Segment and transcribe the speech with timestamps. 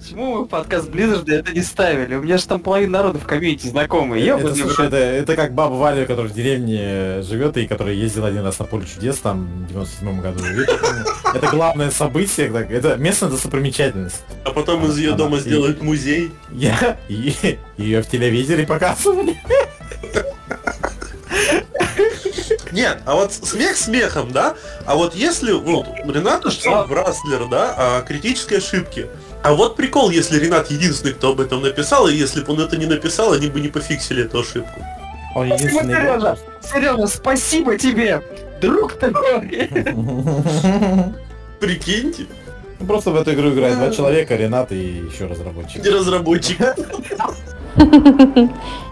[0.00, 2.14] Почему мы в подкаст Blizzard это не ставили?
[2.14, 4.24] У меня же там половина народа в комьюнити знакомые.
[4.24, 8.28] Я Это, слушай, это, это как баба Валя, которая в деревне живет и которая ездила
[8.28, 10.42] один раз на поле чудес там в 97 году.
[10.42, 14.22] Это, это главное событие, это местная достопримечательность.
[14.44, 16.32] А потом из ее дома сделают музей.
[16.50, 19.36] Я ее в телевизоре показывали.
[22.72, 24.54] Нет, а вот смех смехом, да?
[24.86, 29.08] А вот если, вот, Ренат написал в Растлер, да, о критической ошибке.
[29.42, 32.76] А вот прикол, если Ренат единственный, кто об этом написал, и если бы он это
[32.76, 34.84] не написал, они бы не пофиксили эту ошибку.
[35.34, 35.94] Он единственный.
[35.94, 36.38] Сережа!
[36.62, 38.22] Сережа, спасибо тебе!
[38.60, 39.68] Друг такой!
[41.58, 42.26] Прикиньте,
[42.80, 44.76] Ну, Просто в эту игру играют два человека, Ренат и
[45.10, 45.82] еще разработчик.
[45.84, 46.58] не разработчик.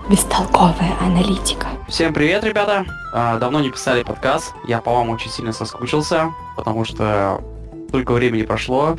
[0.08, 1.66] Бестолковая аналитика.
[1.88, 2.86] Всем привет, ребята!
[3.12, 4.52] А, Давно не писали подкаст.
[4.66, 7.42] Я по вам очень сильно соскучился, потому что
[7.88, 8.96] столько времени прошло.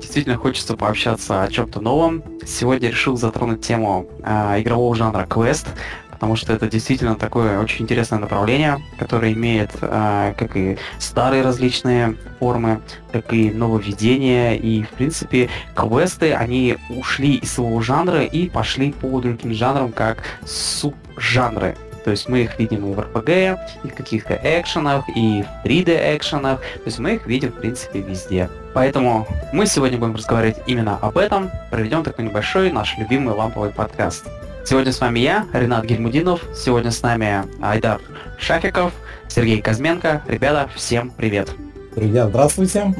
[0.00, 2.24] Действительно хочется пообщаться о чем-то новом.
[2.44, 5.68] Сегодня решил затронуть тему а, игрового жанра квест,
[6.10, 12.16] потому что это действительно такое очень интересное направление, которое имеет а, как и старые различные
[12.40, 12.80] формы,
[13.12, 14.54] так и нововведения.
[14.54, 20.24] И, в принципе, квесты, они ушли из своего жанра и пошли по другим жанрам, как
[20.44, 21.76] субжанры.
[22.04, 26.60] То есть мы их видим в RPG, и в каких-то экшенах, и в 3D экшенах.
[26.60, 28.48] То есть мы их видим, в принципе, везде.
[28.74, 31.50] Поэтому мы сегодня будем разговаривать именно об этом.
[31.70, 34.26] Проведем такой небольшой наш любимый ламповый подкаст.
[34.64, 36.40] Сегодня с вами я, Ренат Гельмудинов.
[36.54, 38.00] Сегодня с нами Айдар
[38.38, 38.92] Шафиков,
[39.28, 40.22] Сергей Казменко.
[40.26, 41.50] Ребята, всем привет.
[41.94, 42.94] Друзья, здравствуйте.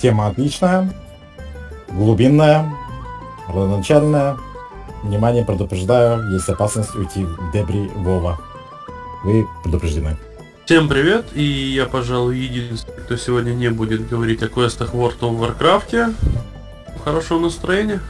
[0.00, 0.88] Тема отличная,
[1.88, 2.70] глубинная,
[3.48, 4.36] родоначальная.
[5.02, 8.38] Внимание, предупреждаю, есть опасность уйти в дебри Вова.
[9.24, 10.16] Вы предупреждены.
[10.64, 15.20] Всем привет, и я, пожалуй, единственный, кто сегодня не будет говорить о квестах в World
[15.20, 16.14] of Warcraft.
[17.04, 18.00] Хорошего настроения.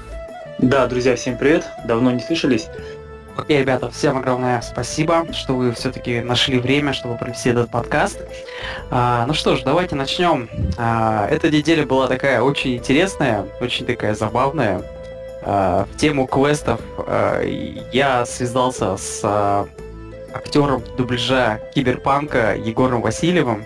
[0.59, 1.66] Да, друзья, всем привет.
[1.86, 2.66] Давно не слышались.
[3.36, 8.19] Окей, ребята, всем огромное спасибо, что вы все-таки нашли время, чтобы провести этот подкаст.
[8.91, 10.48] А, ну что ж, давайте начнем.
[10.77, 14.82] А, эта неделя была такая очень интересная, очень такая забавная.
[15.43, 17.43] А, в тему квестов а,
[17.93, 19.66] я связался с а,
[20.32, 23.65] актером дубляжа Киберпанка Егором Васильевым.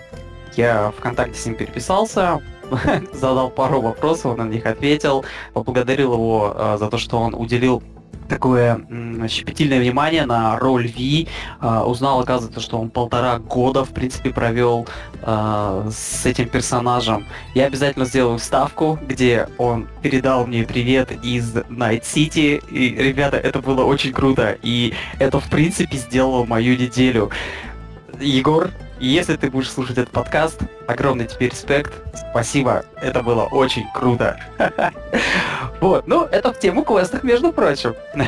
[0.55, 2.41] Я ВКонтакте с ним переписался,
[3.13, 7.81] задал пару вопросов, он на них ответил, поблагодарил его за то, что он уделил
[8.27, 8.81] такое
[9.27, 11.27] щепетильное внимание на роль Ви.
[11.59, 14.87] А, узнал, оказывается, что он полтора года, в принципе, провел
[15.21, 17.25] а, с этим персонажем.
[17.53, 22.61] Я обязательно сделаю вставку, где он передал мне привет из Найт Сити.
[22.71, 24.57] И, ребята, это было очень круто.
[24.61, 27.29] И это, в принципе, сделало мою неделю.
[28.19, 28.69] Егор,
[29.07, 31.93] если ты будешь слушать этот подкаст, огромный тебе респект.
[32.31, 34.39] Спасибо, это было очень круто.
[35.81, 37.93] Вот, ну, это в тему квестов, между прочим.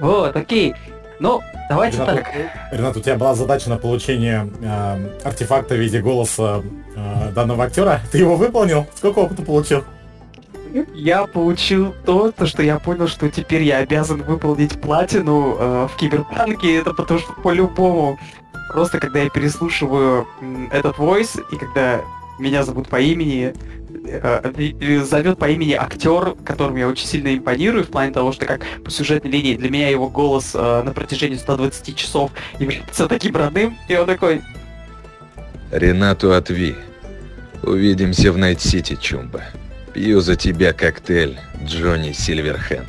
[0.00, 0.74] Вот, окей.
[1.20, 2.32] Ну, давайте Ренат, так.
[2.72, 6.62] Ренат, у тебя была задача на получение э, артефакта в виде голоса
[6.96, 8.00] э, данного актера.
[8.12, 8.86] Ты его выполнил?
[8.94, 9.84] Сколько опыта получил?
[10.92, 15.96] Я получил то, то, что я понял, что теперь я обязан выполнить платину э, в
[15.96, 16.78] Киберпанке.
[16.78, 18.18] Это потому что по-любому.
[18.68, 20.26] Просто когда я переслушиваю
[20.72, 22.00] этот войс, и когда
[22.38, 23.54] меня зовут по имени,
[24.06, 28.46] э, и зовет по имени актер, которым я очень сильно импонирую, в плане того, что
[28.46, 33.36] как по сюжетной линии для меня его голос э, на протяжении 120 часов является таким
[33.36, 34.42] родным, и он такой,
[35.74, 36.76] Ренату отви.
[37.64, 39.42] Увидимся в Найт-Сити, Чумба.
[39.92, 42.88] Пью за тебя коктейль, Джонни Сильверхенд.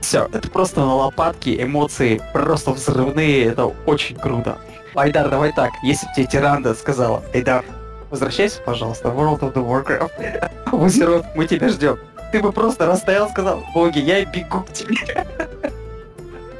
[0.00, 4.58] Все, это просто на лопатки, эмоции просто взрывные, это очень круто.
[4.94, 7.64] Айдар, давай так, если бы тебе Тиранда сказала, Айдар,
[8.10, 11.98] возвращайся, пожалуйста, в World of the Warcraft, в мы тебя ждем.
[12.32, 14.96] Ты бы просто растаял, сказал, боги, я бегу к тебе.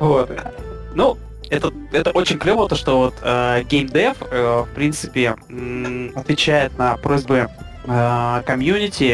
[0.00, 0.31] Вот.
[0.94, 1.19] Ну,
[1.50, 6.97] это, это очень клево, то что вот э, геймдев, э, в принципе, м, отвечает на
[6.97, 7.48] просьбы
[7.84, 8.43] э,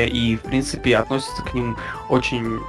[0.06, 1.76] и, в принципе, относится к ним
[2.10, 2.60] очень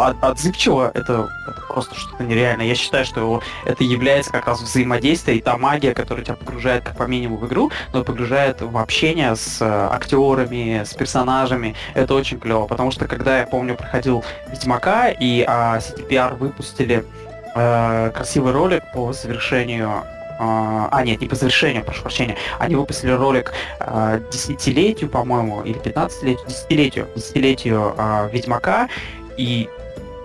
[0.00, 2.66] от- отзывчиво, это, это просто что-то нереальное.
[2.66, 6.96] Я считаю, что это является как раз взаимодействие и та магия, которая тебя погружает как
[6.96, 11.74] по минимуму в игру, но погружает в общение с э, актерами, с персонажами.
[11.94, 17.04] Это очень клево, потому что когда я помню проходил Ведьмака и а, CTPR выпустили
[17.54, 20.04] э, красивый ролик по завершению
[20.38, 22.36] а, а, нет, не по завершению, прошу прощения.
[22.58, 28.88] Они выпустили ролик а, десятилетию, по-моему, или 15-летию, десятилетию, десятилетию а, Ведьмака,
[29.38, 29.68] и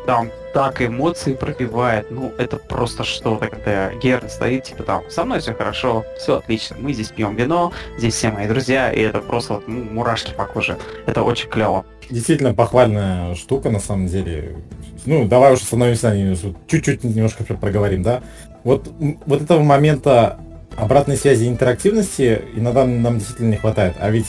[0.06, 5.40] там так эмоции пробивает, ну, это просто что-то, когда Герн стоит, типа там, со мной
[5.40, 9.54] все хорошо, все отлично, мы здесь пьем вино, здесь все мои друзья, и это просто
[9.56, 11.86] вот, ну, мурашки по коже, это очень клево.
[12.10, 14.58] Действительно похвальная штука, на самом деле.
[15.06, 16.36] Ну, давай уже остановимся на
[16.68, 18.22] чуть-чуть немножко проговорим, да?
[18.64, 18.92] Вот,
[19.26, 20.38] вот этого момента
[20.76, 24.28] обратной связи интерактивности иногда нам действительно не хватает, а ведь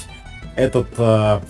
[0.54, 1.40] этот Э,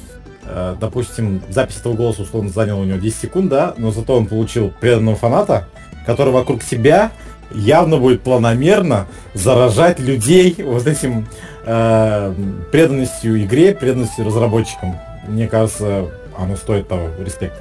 [0.44, 4.72] допустим, запись этого голоса условно заняла у него 10 секунд, да, но зато он получил
[4.80, 5.68] преданного фаната,
[6.06, 7.12] который вокруг себя
[7.54, 11.26] явно будет планомерно заражать людей вот этим
[11.64, 12.34] э,
[12.70, 14.98] преданностью игре, преданностью разработчикам.
[15.28, 17.54] Мне кажется, оно стоит того, респект.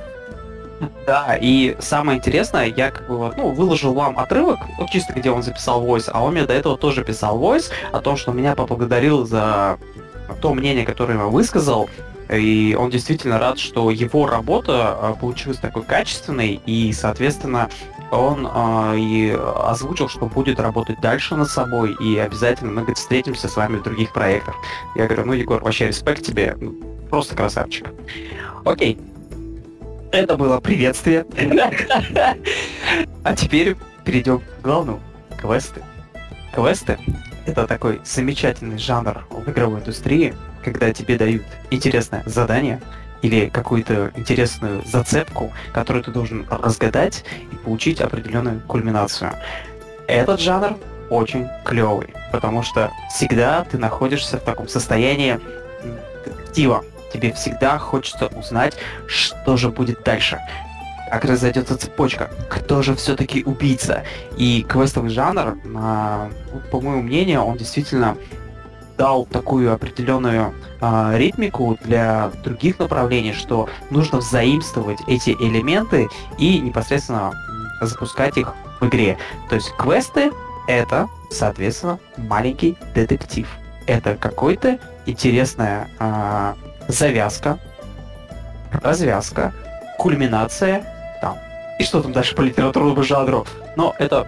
[1.05, 5.29] Да, и самое интересное, я как бы вот, ну, выложил вам отрывок, вот чисто где
[5.29, 8.55] он записал войс, а он мне до этого тоже писал войс о том, что меня
[8.55, 9.77] поблагодарил за
[10.41, 11.87] то мнение, которое я высказал,
[12.31, 17.69] и он действительно рад, что его работа а, получилась такой качественной, и, соответственно,
[18.11, 23.55] он э, и озвучил, что будет работать дальше над собой, и обязательно мы встретимся с
[23.55, 24.55] вами в других проектах.
[24.95, 26.73] Я говорю, ну, Егор, вообще респект тебе, ну,
[27.09, 27.87] просто красавчик.
[28.65, 28.99] Окей.
[30.11, 31.25] Это было приветствие.
[33.23, 34.99] А теперь перейдем к главному.
[35.39, 35.83] Квесты.
[36.53, 36.97] Квесты—
[37.45, 42.81] это такой замечательный жанр в игровой индустрии, когда тебе дают интересное задание
[43.21, 49.33] или какую-то интересную зацепку, которую ты должен разгадать и получить определенную кульминацию.
[50.07, 50.77] Этот жанр
[51.09, 55.39] очень клевый, потому что всегда ты находишься в таком состоянии
[56.25, 56.83] детектива.
[57.13, 60.39] Тебе всегда хочется узнать, что же будет дальше,
[61.09, 64.03] как разойдется цепочка, кто же все-таки убийца.
[64.37, 65.57] И квестовый жанр,
[66.71, 68.17] по моему мнению, он действительно
[69.01, 76.07] дал такую определенную э, ритмику для других направлений, что нужно взаимствовать эти элементы
[76.37, 77.33] и непосредственно
[77.81, 79.17] запускать их в игре.
[79.49, 80.31] То есть квесты
[80.67, 83.47] это, соответственно, маленький детектив.
[83.87, 84.77] Это какой-то
[85.07, 86.53] интересная э,
[86.87, 87.57] завязка,
[88.83, 89.51] развязка,
[89.97, 90.85] кульминация,
[91.21, 91.39] там,
[91.79, 93.47] и что там дальше по литературному жанру.
[93.75, 94.27] Но это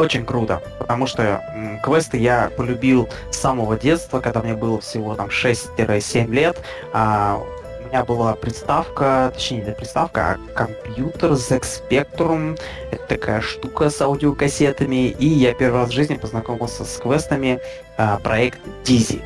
[0.00, 5.14] очень круто, потому что м, квесты я полюбил с самого детства, когда мне было всего
[5.14, 6.58] там 6-7 лет.
[6.92, 7.40] А,
[7.80, 12.58] у меня была приставка, точнее не приставка, а компьютер ZX Spectrum.
[12.90, 15.10] Это такая штука с аудиокассетами.
[15.10, 17.60] И я первый раз в жизни познакомился с квестами
[17.96, 19.22] а, проект Dizzy.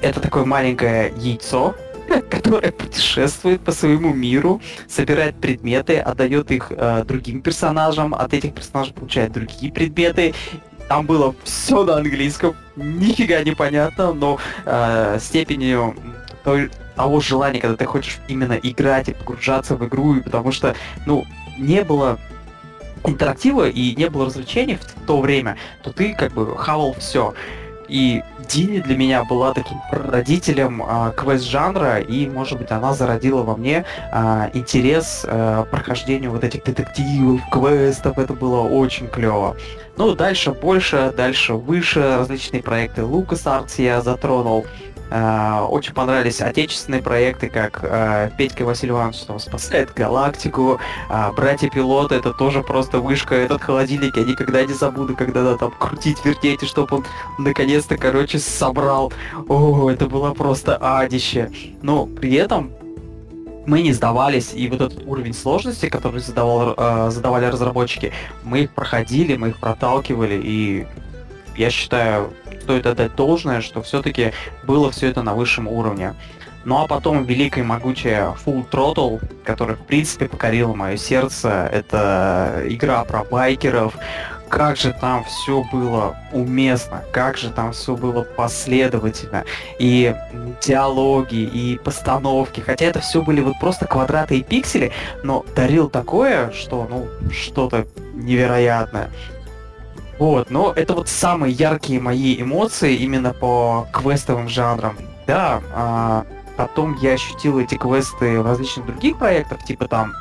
[0.00, 1.74] Это такое маленькое яйцо,
[2.30, 8.94] которая путешествует по своему миру, собирает предметы, отдает их э, другим персонажам, от этих персонажей
[8.94, 10.34] получает другие предметы.
[10.88, 15.96] Там было все на английском, нифига не понятно, но э, степенью
[16.44, 20.74] той, того желания, когда ты хочешь именно играть и погружаться в игру, потому что,
[21.06, 21.24] ну,
[21.58, 22.18] не было
[23.06, 27.34] интерактива и не было развлечений в то время, то ты как бы хавал все.
[27.88, 33.56] И Дини для меня была таким родителем э, квест-жанра, и, может быть, она зародила во
[33.56, 39.56] мне э, интерес э, прохождению вот этих детективов, квестов, это было очень клево.
[39.96, 44.66] Ну, дальше больше, дальше выше, различные проекты LucasArts я затронул,
[45.70, 52.32] очень понравились отечественные проекты, как э, Петька Василий Иванович там, спасает галактику, э, братья-пилоты, это
[52.32, 56.66] тоже просто вышка, этот холодильник, я никогда не забуду, когда надо там крутить, вертеть, и
[56.66, 57.04] чтобы он
[57.38, 59.12] наконец-то, короче, собрал.
[59.48, 61.50] О, это было просто адище.
[61.82, 62.72] Но при этом
[63.66, 68.70] мы не сдавались, и вот этот уровень сложности, который задавал, э, задавали разработчики, мы их
[68.72, 70.86] проходили, мы их проталкивали, и
[71.56, 72.32] я считаю,
[72.62, 74.32] стоит отдать должное, что все-таки
[74.64, 76.14] было все это на высшем уровне.
[76.64, 81.68] Ну а потом великая и могучая Full Throttle, которая в принципе покорила мое сердце.
[81.70, 83.94] Это игра про байкеров.
[84.48, 89.44] Как же там все было уместно, как же там все было последовательно.
[89.78, 90.14] И
[90.62, 92.60] диалоги, и постановки.
[92.60, 94.92] Хотя это все были вот просто квадраты и пиксели,
[95.22, 99.10] но дарил такое, что ну что-то невероятное.
[100.18, 104.96] Вот, но это вот самые яркие мои эмоции именно по квестовым жанрам.
[105.26, 106.24] Да, а,
[106.56, 110.12] потом я ощутил эти квесты в различных других проектах, типа там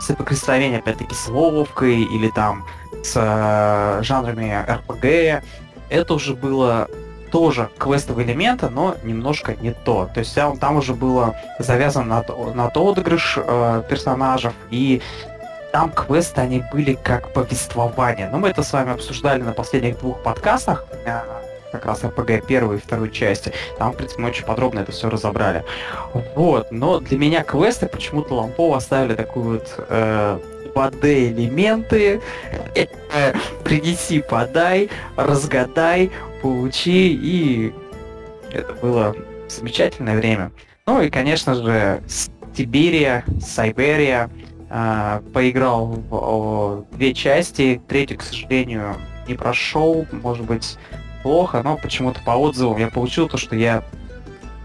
[0.00, 2.64] соприкосновение, опять-таки, с Вовкой или там
[3.02, 5.44] с э, жанрами РПГ.
[5.88, 6.88] Это уже было
[7.30, 10.08] тоже квестовые элементы, но немножко не то.
[10.12, 15.00] То есть там, там уже было завязано на, на отыгрыш э, персонажей и
[15.72, 18.28] там квесты, они были как повествование.
[18.30, 20.84] Но мы это с вами обсуждали на последних двух подкастах.
[21.72, 23.52] Как раз РПГ первой и второй части.
[23.78, 25.64] Там, в принципе, мы очень подробно это все разобрали.
[26.34, 30.40] Вот, но для меня квесты почему-то лампово оставили такую вот э,
[30.74, 32.20] 2D элементы,
[32.74, 32.86] э,
[33.62, 36.10] принеси, подай, разгадай,
[36.42, 37.72] получи, и
[38.52, 39.14] это было
[39.48, 40.50] замечательное время.
[40.86, 42.02] Ну и, конечно же,
[42.56, 44.28] Сибирия, Сайберия,
[44.70, 48.96] э, поиграл в, две части, третью, к сожалению,
[49.28, 50.78] не прошел, может быть,
[51.22, 53.82] плохо, но почему-то по отзывам я получил то, что я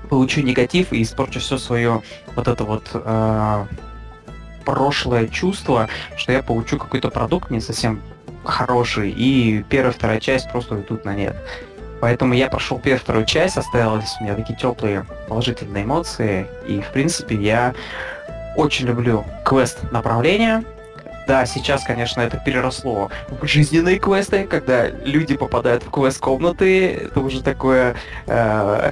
[0.09, 2.01] получу негатив и испорчу все свое
[2.35, 3.65] вот это вот э,
[4.63, 8.01] прошлое чувство, что я получу какой-то продукт не совсем
[8.43, 11.35] хороший, и первая, вторая часть просто уйдут на нет.
[12.01, 16.91] Поэтому я прошел первую, вторую часть, осталось у меня такие теплые положительные эмоции, и в
[16.91, 17.73] принципе я
[18.55, 20.63] очень люблю квест направления,
[21.27, 27.41] да, сейчас, конечно, это переросло в жизненные квесты, когда люди попадают в квест-комнаты, это уже
[27.41, 27.95] такое...
[28.27, 28.91] Э,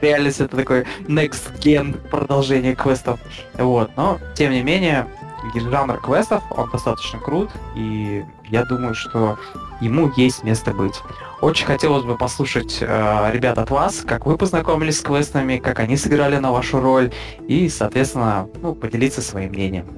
[0.00, 3.20] реальность это такой next gen продолжение квестов.
[3.54, 5.06] Вот, но, тем не менее,
[5.54, 9.38] жанр квестов, он достаточно крут, и я думаю, что
[9.80, 10.94] ему есть место быть.
[11.42, 15.96] Очень хотелось бы послушать э, ребят от вас, как вы познакомились с квестами, как они
[15.96, 17.12] сыграли на вашу роль,
[17.48, 19.88] и, соответственно, ну, поделиться своим мнением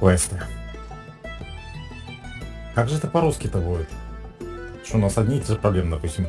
[0.00, 0.40] квесты.
[2.74, 3.90] Как же это по-русски-то будет?
[4.82, 6.28] Что у нас одни и те же проблемы, допустим.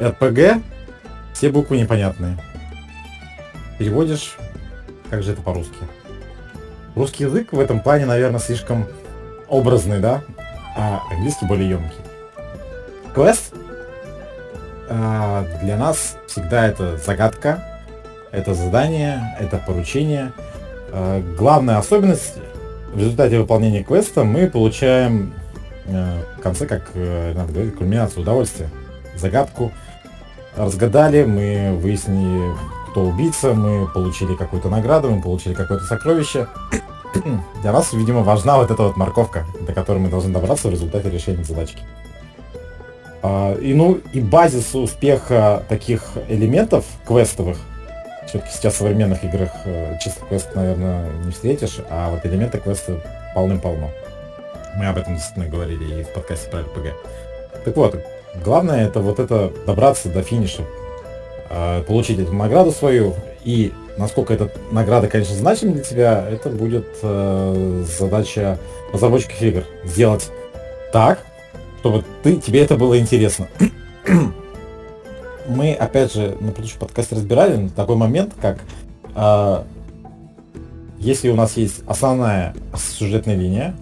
[0.00, 0.60] РПГ,
[1.34, 2.42] все буквы непонятные.
[3.78, 4.36] Переводишь,
[5.10, 5.78] как же это по-русски?
[6.96, 8.88] Русский язык в этом плане, наверное, слишком
[9.48, 10.24] образный, да?
[10.76, 12.11] А английский более емкий.
[13.14, 13.52] Квест
[14.88, 17.62] а, для нас всегда это загадка,
[18.30, 20.32] это задание, это поручение.
[20.90, 22.34] А, главная особенность
[22.92, 25.32] в результате выполнения квеста мы получаем
[25.86, 28.68] э, в конце, как э, надо говорить, кульминацию удовольствия.
[29.16, 29.72] Загадку
[30.56, 32.54] разгадали, мы выяснили,
[32.90, 36.48] кто убийца, мы получили какую-то награду, мы получили какое-то сокровище.
[37.62, 41.08] Для нас, видимо, важна вот эта вот морковка, до которой мы должны добраться в результате
[41.08, 41.82] решения задачки.
[43.22, 47.58] А, и ну и базис успеха таких элементов квестовых
[48.32, 52.98] все-таки сейчас в современных играх э, чисто квест, наверное, не встретишь, а вот элементы квеста
[53.34, 53.90] полным-полно.
[54.76, 56.92] Мы об этом действительно говорили и в подкасте про RPG.
[57.64, 58.02] Так вот,
[58.42, 60.62] главное это вот это добраться до финиша,
[61.50, 63.14] э, получить эту награду свою,
[63.44, 68.58] и насколько эта награда, конечно, значима для тебя, это будет э, задача
[68.94, 69.64] разработчиков игр.
[69.84, 70.30] Сделать
[70.90, 71.18] так,
[71.82, 73.48] чтобы ты, тебе это было интересно
[75.48, 78.58] мы, опять же, на предыдущем подкасте разбирали такой момент, как
[79.14, 79.62] э,
[80.98, 83.74] если у нас есть основная сюжетная линия,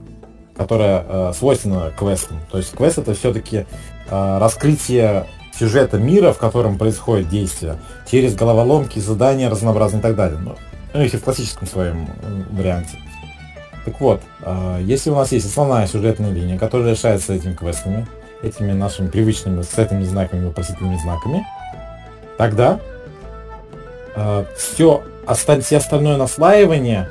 [0.57, 3.67] которая э, свойственна квестам, то есть квест это все-таки
[4.11, 5.27] э, раскрытие
[5.59, 7.77] сюжета мира, в котором происходит действие,
[8.11, 10.39] через головоломки, задания разнообразные и так далее.
[10.39, 10.57] Ну,
[10.95, 12.09] ну если в классическом своем
[12.51, 12.99] варианте.
[13.91, 18.07] Так вот, э, если у нас есть основная сюжетная линия, которая решается этими квестами,
[18.41, 21.45] этими нашими привычными с этими знаками, вопросительными знаками,
[22.39, 22.79] тогда
[24.15, 25.03] э, все,
[25.61, 27.09] все остальное наслаивание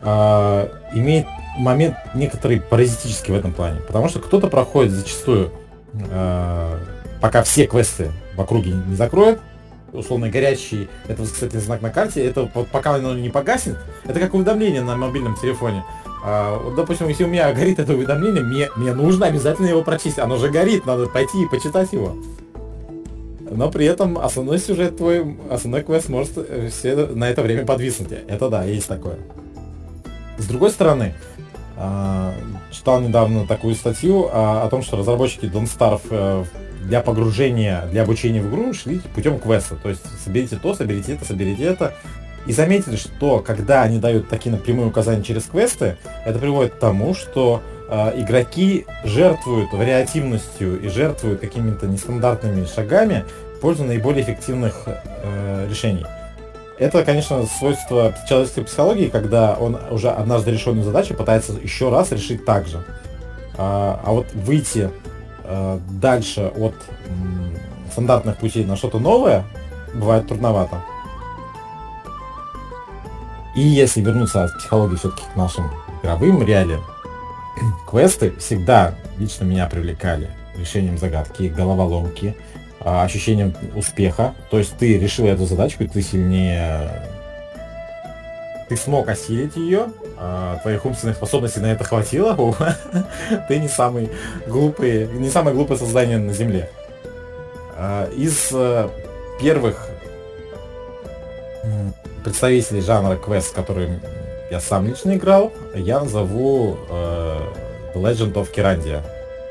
[0.00, 1.26] э, имеет
[1.58, 3.80] момент некоторый паразитический в этом плане.
[3.80, 5.52] Потому что кто-то проходит зачастую,
[7.20, 9.40] пока все квесты в округе не закроют,
[9.92, 14.34] условно горячий, это кстати знак на карте, это вот пока оно не погаснет, это как
[14.34, 15.84] уведомление на мобильном телефоне.
[16.24, 20.18] А, вот, допустим, если у меня горит это уведомление, мне, мне нужно обязательно его прочесть.
[20.18, 22.16] Оно же горит, надо пойти и почитать его.
[23.50, 28.12] Но при этом основной сюжет твой, основной квест может э, все на это время подвиснуть.
[28.28, 29.18] Это да, есть такое.
[30.38, 31.14] С другой стороны,
[31.76, 32.34] а,
[32.70, 36.44] читал недавно такую статью о том, что разработчики Don't Starve э,
[36.84, 39.76] для погружения, для обучения в игру шли путем квеста.
[39.76, 41.94] То есть соберите то, соберите это, соберите это.
[42.46, 47.14] И заметили, что когда они дают такие напрямые указания через квесты, это приводит к тому,
[47.14, 53.24] что э, игроки жертвуют вариативностью и жертвуют какими-то нестандартными шагами
[53.56, 56.04] в пользу наиболее эффективных э, решений.
[56.78, 62.44] Это, конечно, свойство человеческой психологии, когда он уже однажды решенную задачу пытается еще раз решить
[62.44, 62.82] так же.
[63.56, 64.90] А, а вот выйти
[65.44, 66.74] э, дальше от
[67.08, 67.56] м,
[67.92, 69.44] стандартных путей на что-то новое
[69.94, 70.82] бывает трудновато.
[73.54, 75.70] И если вернуться от психологии все-таки к нашим
[76.02, 76.82] игровым реалиям,
[77.88, 82.36] квесты всегда лично меня привлекали решением загадки, головоломки,
[82.80, 84.34] а, ощущением успеха.
[84.50, 87.08] То есть ты решил эту задачку, ты сильнее
[88.72, 92.34] ты смог осилить ее, а, твоих умственных способностей на это хватило,
[93.48, 94.10] ты не самый
[94.46, 96.70] глупый, не самое глупое создание на Земле.
[97.76, 98.88] А, из э,
[99.40, 99.88] первых
[102.22, 104.00] представителей жанра квест, который
[104.50, 107.38] я сам лично играл, я назову э,
[107.94, 109.02] The Legend of Kirandia.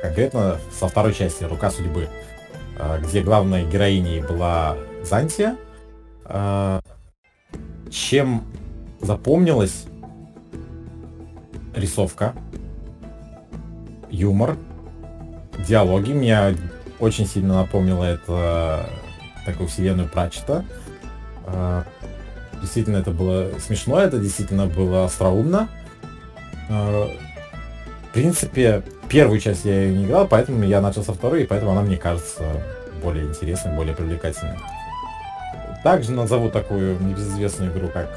[0.01, 2.07] Конкретно со второй части «Рука судьбы»,
[2.77, 5.57] э, где главной героиней была Зантия.
[6.25, 6.79] Э,
[7.89, 8.43] чем
[9.01, 9.85] запомнилась
[11.75, 12.33] рисовка,
[14.09, 14.57] юмор,
[15.67, 16.11] диалоги.
[16.11, 16.53] Меня
[16.99, 18.89] очень сильно напомнило это
[19.45, 20.63] такую вселенную Прачета.
[22.61, 25.67] Действительно, это было смешно, это действительно было остроумно.
[26.69, 27.07] А,
[28.09, 31.71] в принципе, первую часть я ее не играл, поэтому я начал со второй, и поэтому
[31.71, 32.43] она мне кажется
[33.01, 34.57] более интересной, более привлекательной.
[35.83, 38.09] Также назову такую небезызвестную игру, как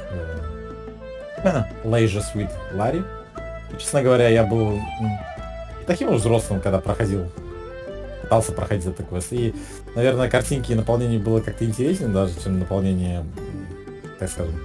[1.43, 3.03] э, Leisure Suite Larry.
[3.79, 4.79] честно говоря, я был
[5.87, 7.25] таким уж взрослым, когда проходил
[8.25, 9.31] пытался проходить этот квест.
[9.31, 9.53] И,
[9.95, 13.23] наверное, картинки и наполнение было как-то интереснее даже, чем наполнение,
[14.19, 14.55] так скажем,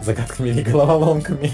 [0.00, 1.50] загадками или головоломками.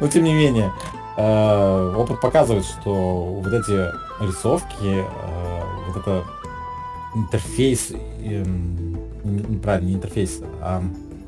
[0.00, 0.72] Но тем не менее,
[1.16, 3.90] э, опыт показывает, что вот эти
[4.22, 6.24] рисовки, э, вот это
[7.14, 10.82] интерфейс, эм, неправильно, не интерфейс, а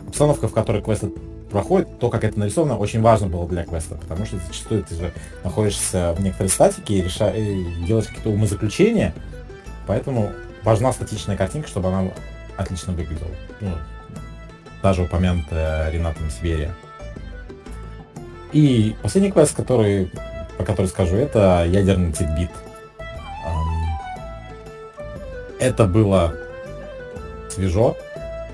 [0.09, 1.05] обстановка, в которой квест
[1.51, 5.13] проходит, то, как это нарисовано, очень важно было для квеста, потому что зачастую ты же
[5.45, 7.31] находишься в некоторой статике и, реша...
[7.31, 9.15] и делаешь какие-то умозаключения,
[9.87, 10.33] поэтому
[10.65, 12.11] важна статичная картинка, чтобы она
[12.57, 13.31] отлично выглядела.
[14.85, 16.75] Даже упомянутая Ренатом Сибирия.
[18.53, 20.13] И последний квест, который,
[20.59, 22.51] по который скажу, это ядерный титбит.
[25.59, 26.35] Это было
[27.49, 27.97] свежо,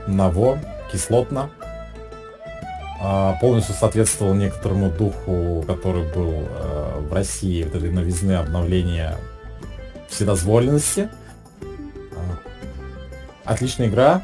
[0.06, 0.60] ново,
[0.92, 1.50] кислотно,
[3.00, 9.16] а, полностью соответствовал некоторому духу, который был э, в России, вот этой новизны обновления
[10.08, 11.08] вседозволенности.
[13.44, 14.22] Отличная игра,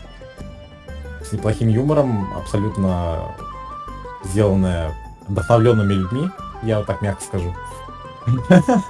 [1.26, 3.34] с неплохим юмором, абсолютно
[4.24, 4.94] сделанная
[5.28, 6.30] вдохновленными людьми,
[6.62, 7.54] я вот так мягко скажу.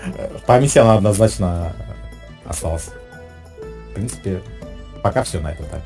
[0.00, 1.72] В памяти она однозначно
[2.46, 2.90] осталась.
[3.90, 4.42] В принципе,
[5.02, 5.82] пока все на этом так.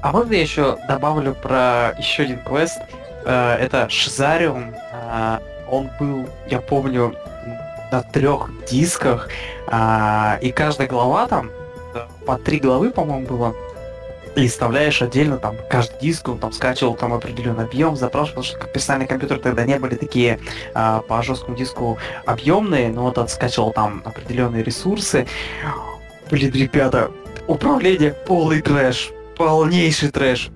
[0.00, 2.78] А можно я еще добавлю про еще один квест?
[3.24, 4.74] Э, это Шизариум.
[4.92, 5.38] Э,
[5.70, 7.14] он был, я помню,
[7.90, 9.28] на трех дисках.
[9.70, 11.50] Э, и каждая глава там,
[12.26, 13.54] по три главы, по-моему, было.
[14.36, 18.68] И вставляешь отдельно там каждый диск, он там скачивал там определенный объем, запрашивал, потому что
[18.68, 20.40] персональные компьютеры тогда не были такие
[20.74, 25.26] э, по жесткому диску объемные, но вот он скачивал там определенные ресурсы.
[26.30, 27.10] Блин, ребята,
[27.46, 30.50] управление полный трэш полнейший трэш.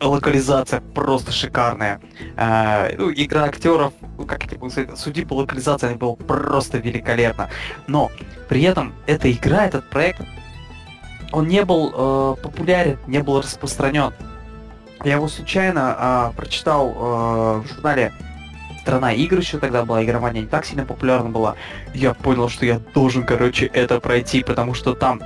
[0.00, 2.00] Локализация просто шикарная.
[2.36, 6.78] Э, ну, игра актеров, ну, как это было сказать, судьи по локализации, она была просто
[6.78, 7.48] великолепна.
[7.86, 8.10] Но
[8.48, 10.20] при этом эта игра, этот проект,
[11.32, 14.12] он не был э, популярен, не был распространен.
[15.04, 18.12] Я его случайно э, прочитал э, в журнале
[18.82, 21.56] страна игр еще тогда была, игромания не так сильно популярна была.
[21.92, 25.20] Я понял, что я должен, короче, это пройти, потому что там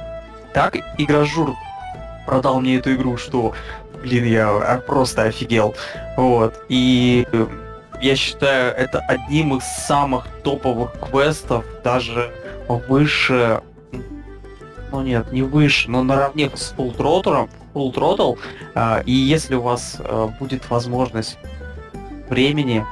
[0.52, 1.54] так игражур
[2.26, 3.54] продал мне эту игру, что,
[4.02, 5.76] блин, я просто офигел.
[6.16, 6.64] Вот.
[6.68, 7.46] И э,
[8.00, 12.32] я считаю, это одним из самых топовых квестов, даже
[12.68, 13.60] выше,
[14.92, 18.38] ну нет, не выше, но наравне с Full Throttle.
[18.74, 21.38] А, и если у вас э, будет возможность
[22.28, 22.84] времени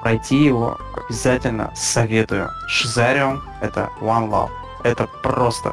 [0.00, 2.50] пройти его, обязательно советую.
[2.66, 4.50] Шизариум это One Love.
[4.84, 5.72] Это просто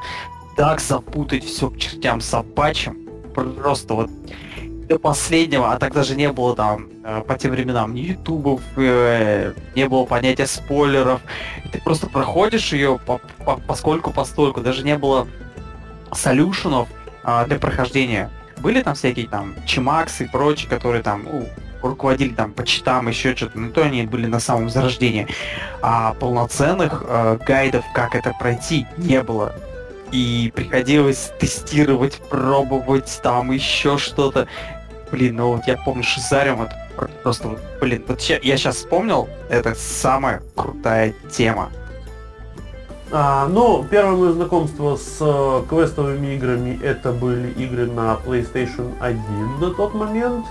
[0.58, 3.08] так запутать все к чертям собачьим.
[3.34, 4.10] Просто вот
[4.88, 9.54] до последнего, а тогда же не было там э, по тем временам ни ютубов, э,
[9.76, 11.22] не было понятия спойлеров.
[11.64, 15.28] И ты просто проходишь ее по, по, поскольку постольку, даже не было
[16.16, 16.90] солюшенов
[17.24, 18.30] э, для прохождения.
[18.58, 21.48] Были там всякие там чимаксы и прочие, которые там ну,
[21.82, 25.28] руководили там по читам, еще что-то, но то они были на самом зарождении.
[25.82, 29.54] А полноценных э, гайдов, как это пройти, не было
[30.12, 34.48] и приходилось тестировать, пробовать там еще что-то.
[35.12, 36.76] Блин, ну вот я помню Шизарем, это
[37.24, 41.72] просто, вот, блин, вот я сейчас вспомнил, это самая крутая тема.
[43.12, 49.60] А, ну, первое мое знакомство с э, квестовыми играми это были игры на PlayStation 1
[49.60, 50.46] на тот момент.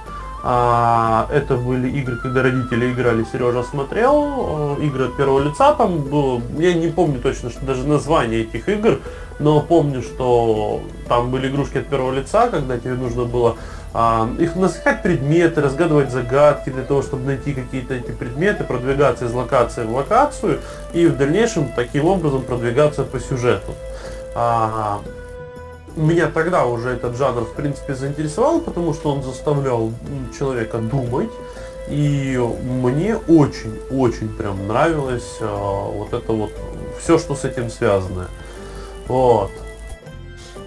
[0.46, 6.02] А, это были игры, когда родители играли, Сережа смотрел, э, игры от первого лица, там
[6.02, 9.00] было, я не помню точно, что даже название этих игр,
[9.38, 13.56] но помню, что там были игрушки от первого лица, когда тебе нужно было
[13.94, 19.84] их насыхать предметы, разгадывать загадки для того, чтобы найти какие-то эти предметы, продвигаться из локации
[19.84, 20.58] в локацию
[20.92, 23.72] и в дальнейшем таким образом продвигаться по сюжету.
[24.34, 25.00] А,
[25.96, 29.92] меня тогда уже этот жанр в принципе заинтересовал, потому что он заставлял
[30.36, 31.30] человека думать.
[31.88, 36.50] И мне очень-очень прям нравилось а, вот это вот
[37.00, 38.28] все, что с этим связано.
[39.06, 39.50] Вот.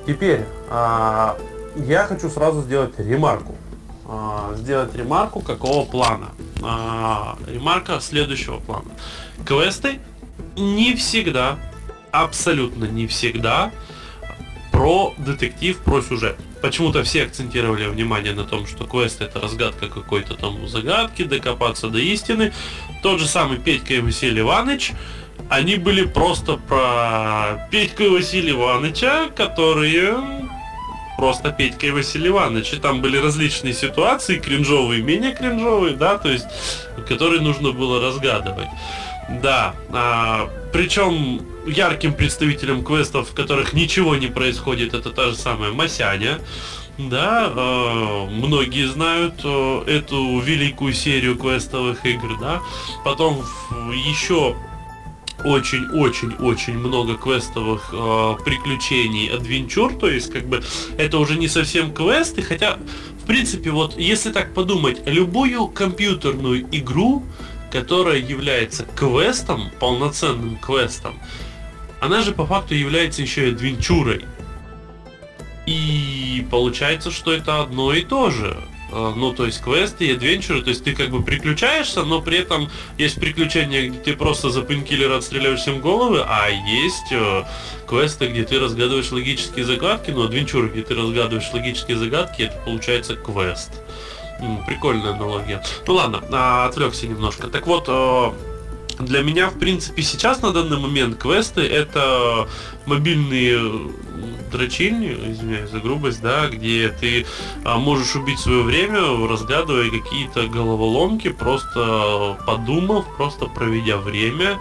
[0.05, 1.37] Теперь а,
[1.85, 3.55] я хочу сразу сделать ремарку.
[4.05, 6.29] А, сделать ремарку какого плана?
[6.63, 8.89] А, ремарка следующего плана.
[9.45, 9.99] Квесты
[10.55, 11.57] не всегда,
[12.11, 13.71] абсолютно не всегда
[14.71, 16.37] про детектив, про сюжет.
[16.61, 21.99] Почему-то все акцентировали внимание на том, что квест это разгадка какой-то там загадки, докопаться до
[21.99, 22.53] истины.
[23.03, 24.93] Тот же самый Петька и Василий Иванович,
[25.49, 30.46] они были просто про Петьку и Василия Ивановича, которые
[31.17, 32.73] просто Петька и Василий Иванович.
[32.73, 36.45] И там были различные ситуации, кринжовые, менее кринжовые, да, то есть,
[37.07, 38.69] которые нужно было разгадывать.
[39.41, 45.71] Да, а, причем ярким представителем квестов, в которых ничего не происходит, это та же самая
[45.71, 46.39] Масяня.
[46.97, 52.59] Да, э, многие знают э, эту великую серию квестовых игр, да.
[53.05, 53.43] Потом
[53.93, 54.55] еще
[55.43, 60.63] очень-очень-очень много квестовых э, приключений, адвенчур, то есть как бы
[60.97, 62.77] это уже не совсем квесты, хотя
[63.21, 67.23] в принципе вот если так подумать, любую компьютерную игру,
[67.71, 71.19] которая является квестом, полноценным квестом,
[71.99, 74.25] она же по факту является еще и адвенчурой.
[75.65, 78.57] И получается, что это одно и то же.
[78.91, 82.39] Э, ну, то есть квесты и адвенчуры, то есть ты как бы приключаешься, но при
[82.39, 87.43] этом есть приключения, где ты просто за пинкиллера отстреливаешь всем головы, а есть э,
[87.87, 93.15] квесты, где ты разгадываешь логические загадки, но адвенчуры, где ты разгадываешь логические загадки, это получается
[93.15, 93.71] квест.
[94.67, 95.63] Прикольная аналогия.
[95.87, 97.47] Ну ладно, а, отвлекся немножко.
[97.47, 98.31] Так вот, э,
[98.99, 102.47] для меня, в принципе, сейчас на данный момент квесты это
[102.85, 103.91] мобильные
[104.51, 107.25] дрочильни, извиняюсь за грубость, да, где ты
[107.65, 114.57] а, можешь убить свое время, разгадывая какие-то головоломки, просто подумав, просто проведя время.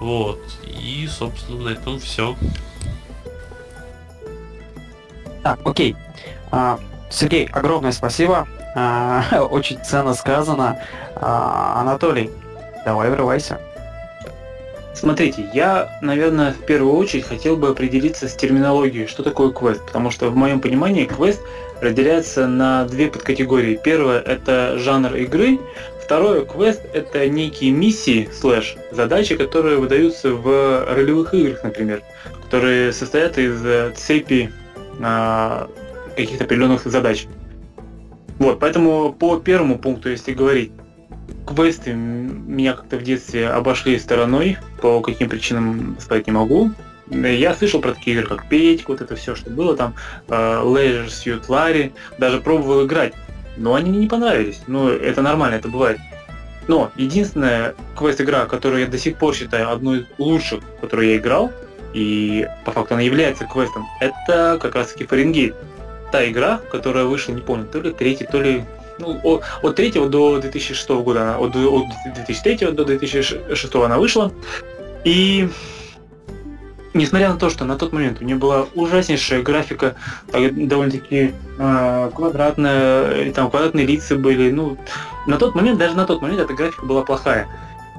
[0.00, 0.40] Вот.
[0.64, 2.36] И, собственно, на этом все.
[5.42, 5.96] Так, окей.
[6.50, 6.78] А,
[7.10, 8.46] Сергей, огромное спасибо.
[8.74, 10.80] А, очень ценно сказано.
[11.16, 12.30] А, Анатолий,
[12.84, 13.60] давай врывайся.
[14.94, 20.10] Смотрите, я, наверное, в первую очередь хотел бы определиться с терминологией, что такое квест, потому
[20.10, 21.42] что в моем понимании квест
[21.80, 23.78] разделяется на две подкатегории.
[23.82, 25.58] Первое– это жанр игры,
[26.00, 32.02] второе– квест– это некие миссии, слэш, задачи, которые выдаются в ролевых играх, например,
[32.44, 33.60] которые состоят из
[33.96, 34.52] цепи
[35.02, 35.68] а,
[36.16, 37.26] каких-то определенных задач.
[38.38, 40.72] Вот, поэтому по первому пункту, если говорить,
[41.46, 46.70] квесты меня как-то в детстве обошли стороной, по каким причинам сказать не могу.
[47.10, 49.94] Я слышал про такие игры, как Петь, вот это все, что было там,
[50.28, 53.12] uh, Leisure Suit Larry, даже пробовал играть,
[53.58, 54.62] но они мне не понравились.
[54.66, 55.98] Ну, это нормально, это бывает.
[56.66, 61.16] Но единственная квест-игра, которую я до сих пор считаю одной из лучших, в которую я
[61.18, 61.52] играл,
[61.92, 65.54] и по факту она является квестом, это как раз таки Фаренгейт.
[66.10, 68.64] Та игра, которая вышла, не помню, то ли третий, то ли
[68.98, 74.32] ну, от, от 3 до 2006 года, от, от 2003 до 2006 она вышла.
[75.04, 75.48] И
[76.94, 79.96] несмотря на то, что на тот момент у нее была ужаснейшая графика,
[80.32, 84.78] довольно-таки э, квадратная, там квадратные лица были, ну,
[85.26, 87.48] на тот момент, даже на тот момент эта графика была плохая.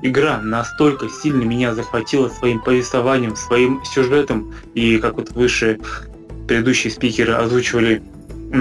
[0.01, 5.79] Игра настолько сильно меня захватила своим повествованием, своим сюжетом, и как вот выше
[6.47, 8.03] предыдущие спикеры озвучивали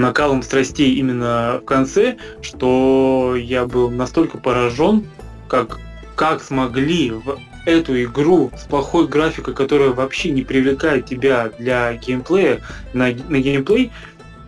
[0.01, 5.05] накалом страстей именно в конце, что я был настолько поражен,
[5.47, 5.79] как,
[6.15, 12.61] как смогли в эту игру с плохой графикой, которая вообще не привлекает тебя для геймплея,
[12.93, 13.91] на, на геймплей,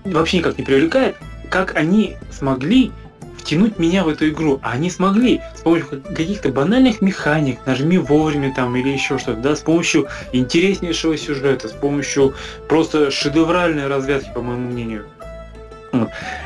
[0.05, 1.15] вообще никак не привлекает,
[1.49, 2.91] как они смогли
[3.37, 4.59] втянуть меня в эту игру.
[4.61, 9.55] А они смогли с помощью каких-то банальных механик, нажми вовремя там или еще что-то, да,
[9.55, 12.33] с помощью интереснейшего сюжета, с помощью
[12.67, 15.05] просто шедевральной развязки, по моему мнению.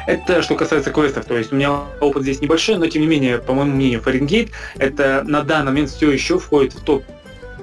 [0.08, 3.38] Это что касается квестов, то есть у меня опыт здесь небольшой, но тем не менее,
[3.40, 7.04] по моему мнению, Фаренгейт это на данный момент все еще входит в топ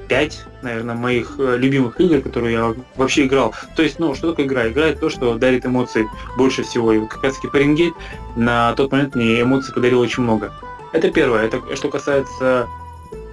[0.09, 3.55] 5, наверное, моих э, любимых игр, которые я вообще играл.
[3.77, 4.69] То есть, ну, что такое игра?
[4.69, 6.93] Игра это то, что дарит эмоции больше всего.
[6.93, 7.95] И вот как раз таки Фаренгейт
[8.37, 10.53] на тот момент мне эмоций подарил очень много.
[10.93, 11.45] Это первое.
[11.45, 12.67] Это что касается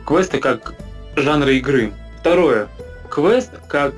[0.05, 0.73] квеста как
[1.15, 1.93] жанра игры.
[2.19, 2.67] Второе.
[3.10, 3.93] Квест как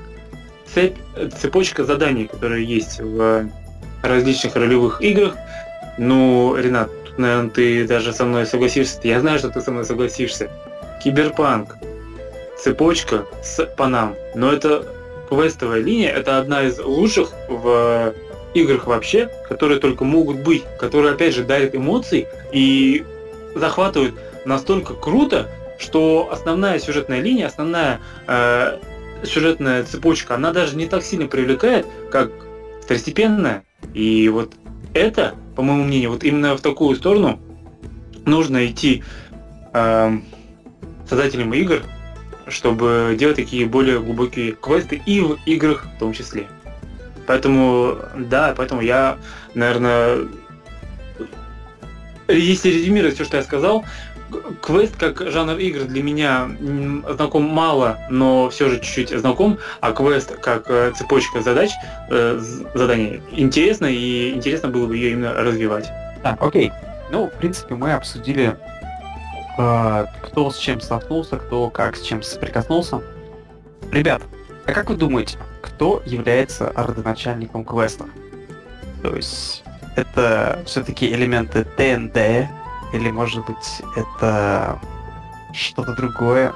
[0.72, 0.96] цепь,
[1.40, 3.48] цепочка заданий, которые есть в
[4.08, 5.36] различных ролевых играх.
[5.98, 9.00] Ну, Ренат, наверное, ты даже со мной согласишься.
[9.02, 10.50] Я знаю, что ты со мной согласишься.
[11.02, 11.76] Киберпанк,
[12.58, 14.16] цепочка с Панам.
[14.34, 14.84] Но это
[15.28, 18.14] квестовая линия, это одна из лучших в
[18.54, 23.04] играх вообще, которые только могут быть, которые, опять же, дарят эмоций и
[23.54, 28.78] захватывают настолько круто, что основная сюжетная линия, основная э,
[29.22, 32.30] сюжетная цепочка, она даже не так сильно привлекает, как
[32.88, 33.64] второстепенная.
[33.92, 34.54] И вот
[34.94, 37.38] это, по моему мнению, вот именно в такую сторону
[38.24, 39.04] нужно идти
[39.74, 40.18] э,
[41.06, 41.82] создателям игр,
[42.46, 46.48] чтобы делать такие более глубокие квесты и в играх в том числе.
[47.26, 49.18] Поэтому, да, поэтому я,
[49.54, 50.20] наверное,
[52.26, 53.84] если резюмировать все, что я сказал,
[54.62, 56.48] квест как жанр игр для меня
[57.14, 61.70] знаком мало, но все же чуть-чуть знаком, а квест как э, цепочка задач,
[62.10, 62.38] э,
[62.74, 65.90] заданий интересно, и интересно было бы ее именно развивать.
[66.22, 66.72] Так, окей.
[67.10, 68.56] Ну, в принципе, мы обсудили,
[69.58, 73.00] э, кто с чем столкнулся, кто как с чем соприкоснулся.
[73.90, 74.22] Ребят,
[74.66, 78.08] а как вы думаете, кто является родоначальником квестов?
[79.02, 79.64] То есть
[79.96, 82.48] это все-таки элементы ТНД,
[82.92, 84.78] или может быть это
[85.52, 86.52] что-то другое.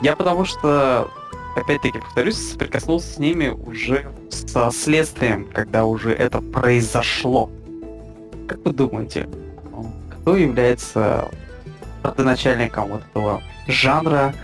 [0.00, 1.10] Я потому что,
[1.56, 7.50] опять-таки повторюсь, соприкоснулся с ними уже со следствием, когда уже это произошло.
[8.48, 9.28] Как вы думаете,
[10.12, 11.28] кто является
[12.02, 14.34] родоначальником вот этого жанра,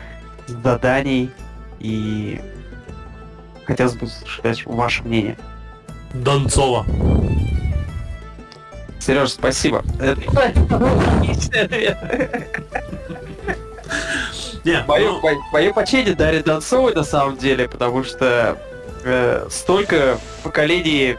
[0.47, 1.31] заданий
[1.79, 2.41] и
[3.65, 5.39] хотелось бы услышать ваше мнение.
[6.13, 6.85] Донцова.
[9.05, 9.83] Сереж, спасибо.
[14.65, 15.21] Нет, мою,
[15.53, 15.75] ну...
[15.75, 18.59] почеди Дарья Донцовой на самом деле, потому что
[19.05, 21.19] э, столько поколений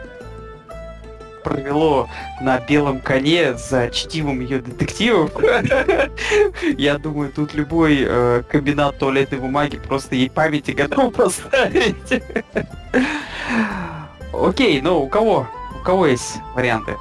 [1.44, 2.08] провело
[2.40, 5.30] на белом коне за чтивым ее детективом.
[6.76, 11.94] Я думаю, тут любой э, комбинат туалетной бумаги просто ей памяти готов поставить.
[14.32, 15.46] Окей, ну у кого?
[15.80, 16.96] У кого есть варианты?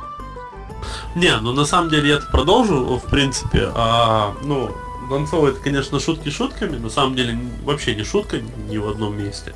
[1.16, 3.70] Не, ну на самом деле я продолжу, в принципе.
[3.74, 4.72] А, ну,
[5.10, 8.38] Донцова это, конечно, шутки шутками, на самом деле вообще не шутка
[8.70, 9.54] ни в одном месте.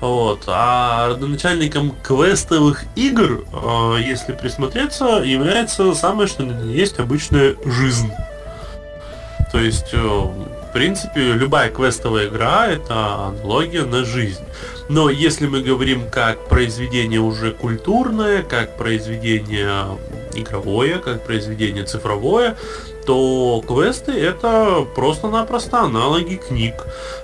[0.00, 0.44] Вот.
[0.46, 8.10] А родоначальником квестовых игр, а, если присмотреться, является самое что есть обычная жизнь.
[9.52, 14.44] То есть, э, принципе, любая квестовая игра это аналогия на жизнь.
[14.88, 19.98] Но если мы говорим как произведение уже культурное, как произведение
[20.36, 22.56] игровое, как произведение цифровое,
[23.04, 26.74] то квесты это просто-напросто аналоги книг.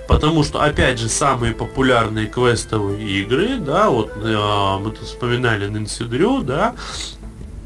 [0.05, 6.43] Потому что, опять же, самые популярные квестовые игры, да, вот э, мы тут вспоминали Drew,
[6.43, 6.75] да,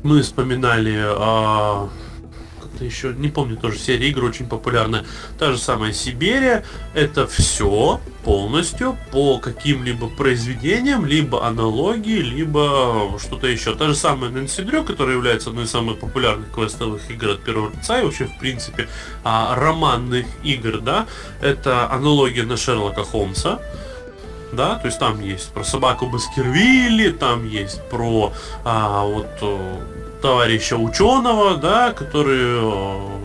[0.04, 1.88] мы вспоминали э,
[2.80, 5.06] как-то еще, не помню, тоже серия игр очень популярная.
[5.38, 6.64] Та же самая Сибирия.
[6.94, 13.76] Это все полностью по каким-либо произведениям, либо аналогии, либо что-то еще.
[13.76, 17.72] Та же самая Нэнси Дрю, которая является одной из самых популярных квестовых игр от первого
[17.72, 18.88] лица и вообще, в принципе,
[19.24, 21.08] а, романных игр, да,
[21.42, 23.60] это аналогия на Шерлока Холмса
[24.52, 29.28] да, то есть там есть про собаку Баскервилли, там есть про а, вот
[30.22, 33.20] товарища ученого, да, который э,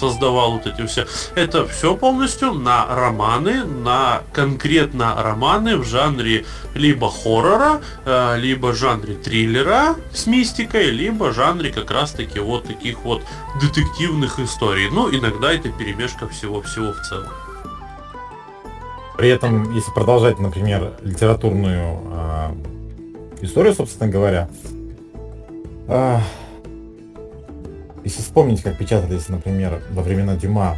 [0.00, 1.06] создавал вот эти все.
[1.34, 6.44] Это все полностью на романы, на конкретно романы в жанре
[6.74, 13.04] либо хоррора, э, либо жанре триллера с мистикой, либо жанре как раз таки вот таких
[13.04, 13.22] вот
[13.60, 14.88] детективных историй.
[14.90, 17.28] Ну, иногда это перемешка всего-всего в целом.
[19.16, 22.50] При этом, если продолжать, например, литературную э,
[23.42, 24.48] историю, собственно говоря,
[28.04, 30.76] если вспомнить, как печатались, например, во времена Дюма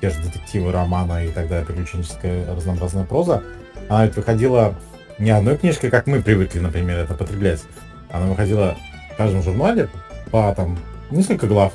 [0.00, 3.42] те же детективы, романы и так далее, приключенческая разнообразная проза,
[3.88, 4.74] она ведь выходила
[5.18, 7.62] не одной книжкой, как мы привыкли, например, это потреблять.
[8.10, 8.76] Она выходила
[9.12, 9.88] в каждом журнале
[10.30, 10.78] по там
[11.10, 11.72] несколько глав.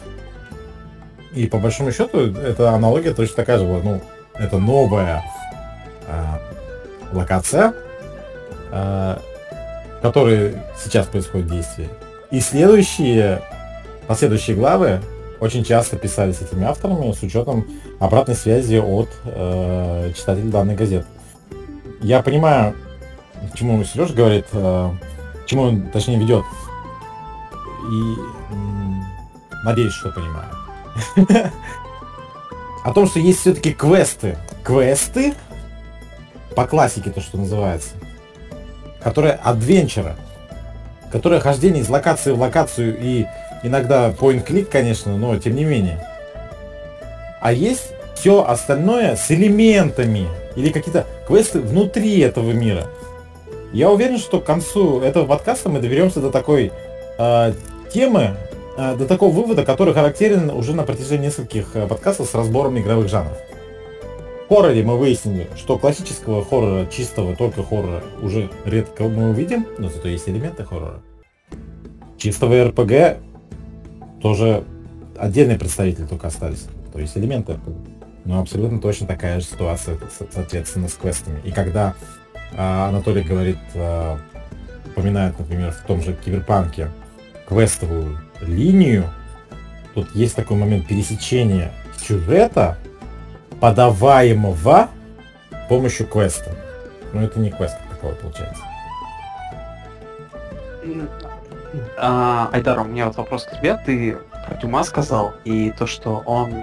[1.33, 3.79] И по большому счету эта аналогия точно такая же была.
[3.79, 4.01] Ну,
[4.33, 5.23] это новая
[6.07, 6.23] э,
[7.13, 7.73] локация,
[8.71, 9.17] э,
[9.99, 11.89] в которой сейчас происходит действие.
[12.31, 13.41] И следующие,
[14.07, 15.01] последующие главы
[15.39, 17.65] очень часто писались этими авторами с учетом
[17.99, 21.05] обратной связи от э, читателей данной газеты.
[22.01, 22.75] Я понимаю,
[23.55, 24.91] чему Сережа говорит, э,
[25.45, 26.43] чему он, точнее, ведет.
[27.89, 30.49] И э, надеюсь, что понимаю.
[32.83, 34.37] О том, что есть все-таки квесты.
[34.63, 35.33] Квесты
[36.55, 37.89] по классике, то, что называется.
[39.01, 40.15] Которые адвенчера
[41.11, 43.25] которое хождение из локации в локацию и
[43.63, 46.05] иногда point-клик, конечно, но тем не менее.
[47.41, 52.87] А есть все остальное с элементами или какие-то квесты внутри этого мира.
[53.73, 56.71] Я уверен, что к концу этого подкаста мы доберемся до такой
[57.17, 57.53] э,
[57.93, 58.35] темы,
[58.77, 63.09] э, до такого вывода, который характерен уже на протяжении нескольких э, подкастов с разбором игровых
[63.09, 63.37] жанров.
[64.49, 70.07] Хорроре мы выяснили, что классического хоррора, чистого только хоррора уже редко мы увидим, но зато
[70.07, 71.01] есть элементы хоррора.
[72.17, 73.17] Чистого РПГ
[74.21, 74.63] тоже
[75.17, 76.65] отдельные представители только остались.
[76.93, 77.97] То есть элементы РПГ.
[78.23, 79.97] Но абсолютно точно такая же ситуация,
[80.31, 81.41] соответственно, с квестами.
[81.43, 81.93] И когда
[82.55, 84.17] а, Анатолий говорит, а,
[84.85, 86.89] упоминает, например, в том же Киберпанке
[87.47, 89.05] квестовую линию,
[89.93, 92.77] тут есть такой момент пересечения сюжета,
[93.59, 94.89] подаваемого
[95.69, 96.55] помощью квеста.
[97.13, 98.63] Но это не квест как таковой получается.
[101.97, 103.77] А, Айдар, у меня вот вопрос к тебе.
[103.85, 106.53] Ты про Дюма сказал, и то, что он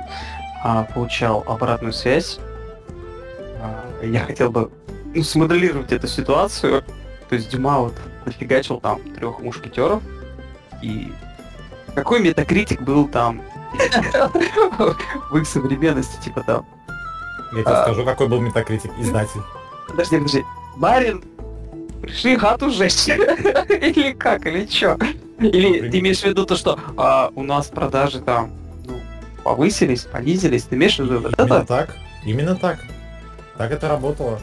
[0.62, 2.38] а, получал обратную связь.
[3.60, 4.70] А, я хотел бы
[5.14, 6.84] ну, смоделировать эту ситуацию.
[7.28, 10.02] То есть Дюма вот нафигачил там трех мушкетеров.
[10.82, 11.12] И
[11.94, 13.42] какой метакритик был там
[15.30, 16.66] в их современности, типа там.
[17.56, 17.82] Я тебе а...
[17.82, 19.40] скажу, какой был метакритик, издатель.
[19.88, 20.44] Подожди, подожди.
[20.76, 21.24] Барин,
[22.02, 23.08] пришли хату жечь.
[23.08, 24.98] или как, или чё?
[25.38, 28.52] Или ты имеешь в виду то, что а, у нас продажи там
[29.42, 31.66] повысились, понизились, ты имеешь в виду вот Именно это?
[31.66, 32.78] так, именно так.
[33.56, 34.40] Так это работало.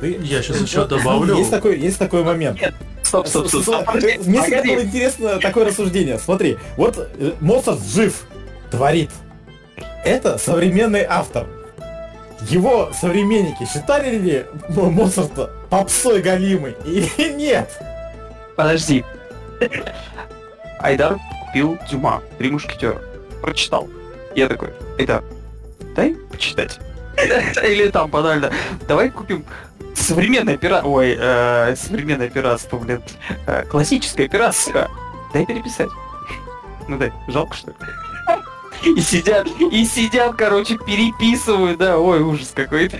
[0.00, 1.36] Ты, я сейчас еще добавлю.
[1.36, 2.60] Есть такой, есть такой момент.
[2.60, 2.74] Нет.
[3.02, 3.62] Стоп, стоп, стоп.
[3.62, 3.94] стоп.
[3.94, 6.18] Мне всегда было интересно такое рассуждение.
[6.18, 8.26] Смотри, вот э, Моцарт жив,
[8.70, 9.10] творит.
[10.04, 11.46] Это современный автор.
[12.48, 17.70] Его современники считали ли Моцарта попсой галимой или нет?
[18.56, 19.04] Подожди.
[20.78, 23.00] Айдар купил Дюма, Три мушкетера.
[23.42, 23.88] Прочитал.
[24.34, 25.24] Я такой, это,
[25.96, 26.78] дай почитать.
[27.64, 28.52] Или там банально,
[28.86, 29.44] давай купим
[29.94, 33.02] современное пиратство, ой, э, современное пиратство, блин,
[33.46, 34.88] э, классическое пиратство.
[35.32, 35.88] Дай переписать.
[36.86, 37.76] Ну дай, жалко что ли?
[38.84, 42.98] И сидят, и сидят, короче, переписывают, да, ой, ужас какой-то.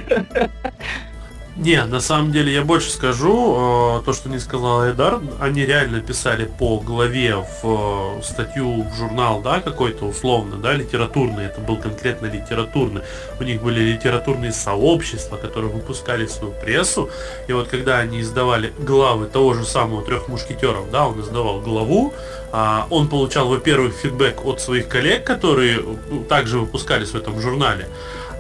[1.57, 6.01] Не, на самом деле я больше скажу, э, то, что не сказал Эдар, они реально
[6.01, 11.79] писали по главе в э, статью в журнал, да, какой-то условно, да, литературный, это был
[11.79, 13.01] конкретно литературный.
[13.41, 17.09] У них были литературные сообщества, которые выпускали свою прессу,
[17.49, 22.13] и вот когда они издавали главы того же самого трех мушкетеров, да, он издавал главу,
[22.53, 25.83] а, он получал, во-первых, фидбэк от своих коллег, которые
[26.29, 27.89] также выпускались в этом журнале,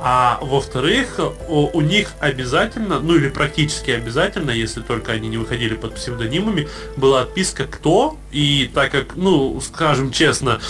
[0.01, 5.75] а во-вторых, у, у них обязательно, ну или практически обязательно, если только они не выходили
[5.75, 8.17] под псевдонимами, была отписка «Кто?».
[8.31, 10.61] И так как, ну, скажем честно,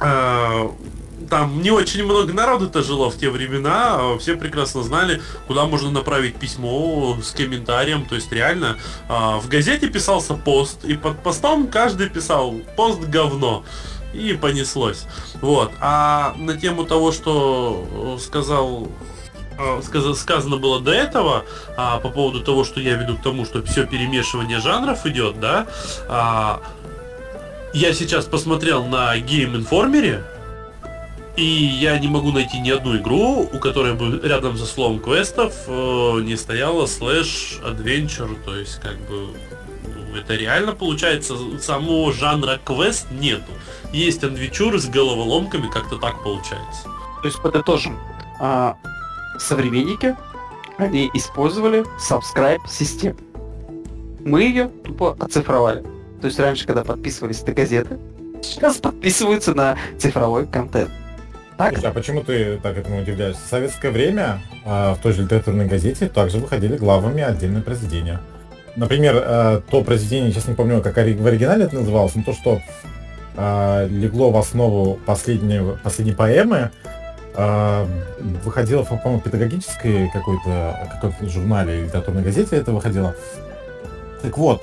[0.00, 0.68] э,
[1.28, 5.90] там не очень много народу-то жило в те времена, а все прекрасно знали, куда можно
[5.90, 11.68] направить письмо с комментарием, то есть реально э, в газете писался пост, и под постом
[11.68, 13.64] каждый писал «пост говно»
[14.12, 15.06] и понеслось.
[15.40, 15.72] Вот.
[15.80, 18.88] А на тему того, что сказал
[19.58, 19.80] э,
[20.14, 21.44] сказано было до этого
[21.76, 25.66] а, по поводу того, что я веду к тому, что все перемешивание жанров идет, да.
[26.08, 26.62] А,
[27.72, 30.24] я сейчас посмотрел на Game Informer,
[31.36, 35.54] и я не могу найти ни одну игру, у которой бы рядом со словом квестов
[35.66, 39.28] э, не стояла слэш adventure, то есть как бы
[40.16, 43.52] это реально получается самого жанра квест нету
[43.92, 46.84] есть адвенчуры с головоломками, как-то так получается.
[47.22, 47.98] То есть подытожим,
[48.40, 48.76] а,
[49.38, 50.16] современники,
[50.78, 53.18] они использовали subscribe систему.
[54.20, 55.82] Мы ее тупо оцифровали.
[56.20, 57.98] То есть раньше, когда подписывались на газеты,
[58.42, 60.90] сейчас подписываются на цифровой контент.
[61.56, 61.74] Так?
[61.74, 63.42] Слушай, а почему ты так этому удивляешься?
[63.42, 68.20] В советское время э, в той же литературной газете также выходили главами отдельные произведения.
[68.76, 72.60] Например, э, то произведение, сейчас не помню, как в оригинале это называлось, но то, что
[73.36, 76.70] э, легло в основу последней, последней поэмы,
[77.34, 77.86] э,
[78.44, 83.14] выходило, по-моему, в педагогической какой-то какой журнале, литературной газете это выходило.
[84.22, 84.62] Так вот,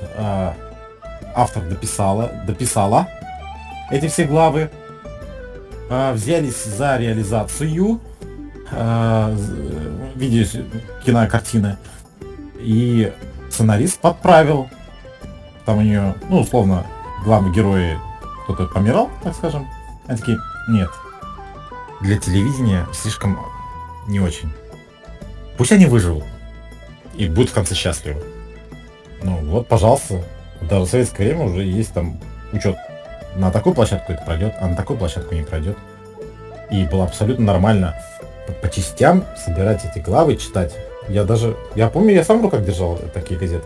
[1.33, 3.07] автор дописала, дописала
[3.89, 4.69] эти все главы,
[5.89, 7.99] взялись за реализацию
[8.69, 9.37] в
[10.15, 10.47] виде
[11.03, 11.77] кинокартины,
[12.59, 13.11] и
[13.49, 14.69] сценарист подправил,
[15.65, 16.85] там у нее, ну, условно,
[17.23, 17.99] главные герои
[18.43, 19.67] кто-то помирал, так скажем.
[20.07, 20.37] Они такие,
[20.69, 20.89] нет,
[22.01, 23.39] для телевидения слишком
[24.07, 24.51] не очень.
[25.57, 26.23] Пусть они выживут
[27.15, 28.21] и будут в конце счастливы.
[29.23, 30.23] Ну вот, пожалуйста,
[30.61, 32.19] Даже в советское время уже есть там
[32.53, 32.77] учет.
[33.35, 35.77] На такую площадку это пройдет, а на такую площадку не пройдет.
[36.71, 37.95] И было абсолютно нормально
[38.61, 40.75] по частям собирать эти главы, читать.
[41.09, 43.65] Я даже, я помню, я сам в руках держал такие газеты.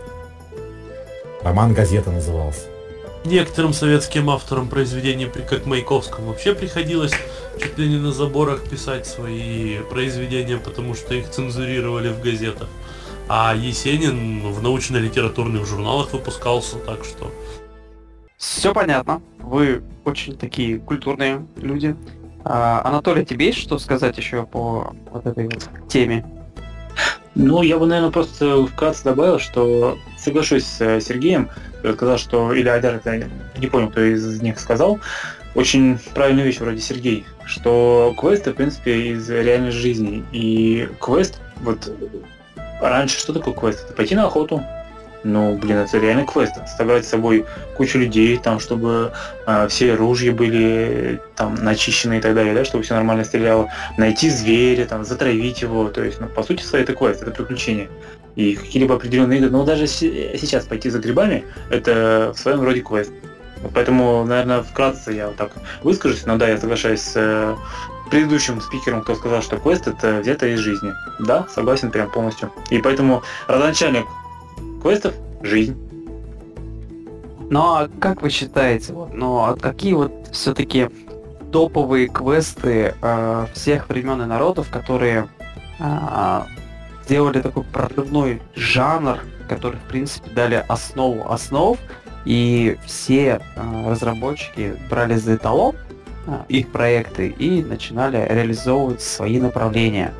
[1.42, 2.66] Роман газета назывался.
[3.24, 7.12] Некоторым советским авторам произведений, как Маяковскому, вообще приходилось
[7.60, 12.68] чуть ли не на заборах писать свои произведения, потому что их цензурировали в газетах.
[13.28, 17.30] А Есенин в научно-литературных журналах выпускался, так что...
[18.36, 19.22] Все понятно.
[19.38, 21.94] Вы очень такие культурные люди.
[22.44, 26.24] А, Анатолий, тебе есть что сказать еще по вот этой вот теме?
[27.34, 31.48] Ну, я бы, наверное, просто вкратце добавил, что соглашусь с э, Сергеем,
[31.94, 33.26] сказал, что, или Айдар, это
[33.58, 35.00] не помню, кто из них сказал,
[35.54, 40.24] очень правильную вещь вроде Сергей, что квесты, в принципе, из реальной жизни.
[40.32, 41.90] И квест, вот
[42.80, 43.84] раньше что такое квест?
[43.84, 44.62] Это пойти на охоту,
[45.24, 46.52] ну, блин, это реально квест.
[46.76, 47.44] Собрать с собой
[47.76, 49.12] кучу людей, там, чтобы
[49.46, 53.68] э, все ружья были там начищены и так далее, да, чтобы все нормально стреляло.
[53.98, 55.88] Найти зверя, там, затравить его.
[55.88, 57.88] То есть, ну, по сути своей, это квест, это приключение.
[58.34, 63.12] И какие-либо определенные игры, но даже сейчас пойти за грибами, это в своем роде квест.
[63.74, 65.52] Поэтому, наверное, вкратце я вот так
[65.82, 67.54] выскажусь, но да, я соглашаюсь с э,
[68.10, 70.92] предыдущим спикером, кто сказал, что квест это взято из жизни.
[71.20, 72.50] Да, согласен прям полностью.
[72.70, 74.06] И поэтому родоначальник
[74.82, 75.76] квестов– жизнь.
[77.50, 80.88] Ну а как вы считаете, вот, ну а какие вот все-таки
[81.52, 85.28] топовые квесты э, всех времен и народов, которые
[85.78, 86.40] э,
[87.04, 89.18] сделали такой прорывной жанр,
[89.48, 91.78] который в принципе дали основу основ,
[92.24, 95.76] и все э, разработчики брали за эталон
[96.26, 100.14] э, их проекты и начинали реализовывать свои направления.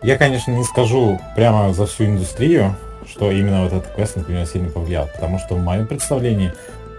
[0.00, 2.76] Я, конечно, не скажу прямо за всю индустрию,
[3.14, 5.06] что именно вот этот квест, например, сильно повлиял.
[5.06, 6.52] Потому что в моем представлении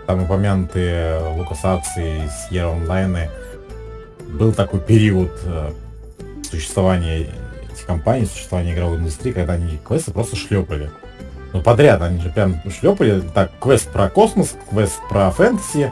[0.07, 3.30] там упомянутые LucasArts и Sierra Online
[4.30, 5.72] был такой период э,
[6.49, 7.28] существования
[7.70, 10.89] этих компаний, существования игровой индустрии, когда они квесты просто шлепали.
[11.51, 13.22] Ну, подряд они же прям шлепали.
[13.34, 15.91] Так, квест про космос, квест про фэнтези,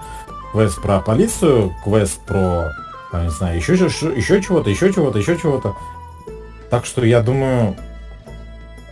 [0.54, 2.72] квест про полицию, квест про,
[3.12, 5.76] не знаю, еще, еще, еще чего-то, еще чего-то, еще чего-то.
[6.70, 7.76] Так что я думаю,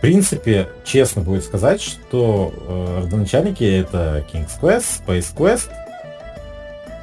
[0.02, 5.70] принципе, честно будет сказать, что э, родоначальники это King's Quest, Space Quest,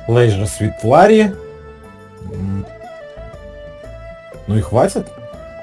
[0.10, 1.34] Leisure Suite Larry.
[4.47, 5.08] Ну и хватит.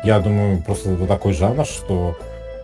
[0.02, 2.16] Я думаю, просто это такой жанр, что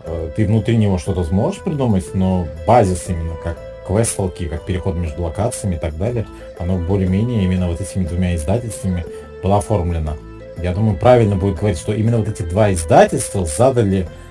[0.04, 5.22] э, ты внутри него что-то сможешь придумать, но базис именно как квесталки, как переход между
[5.22, 6.26] локациями и так далее,
[6.58, 9.04] оно более-менее именно вот этими двумя издательствами
[9.42, 10.16] было оформлено.
[10.62, 14.21] Я думаю, правильно будет говорить, что именно вот эти два издательства задали э,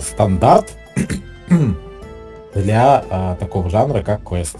[0.00, 0.76] стандарт
[2.54, 4.56] для э, такого жанра, как квест.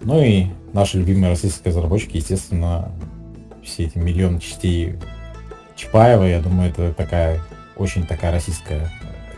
[0.00, 2.90] Ну и наши любимые российские разработчики, естественно,
[3.62, 4.96] все эти миллионы частей
[5.76, 7.40] Чапаева, я думаю, это такая
[7.76, 8.88] очень такая российская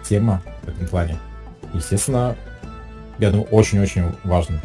[0.04, 1.18] тема в этом плане.
[1.72, 2.36] Естественно,
[3.18, 4.60] я думаю, очень-очень важно.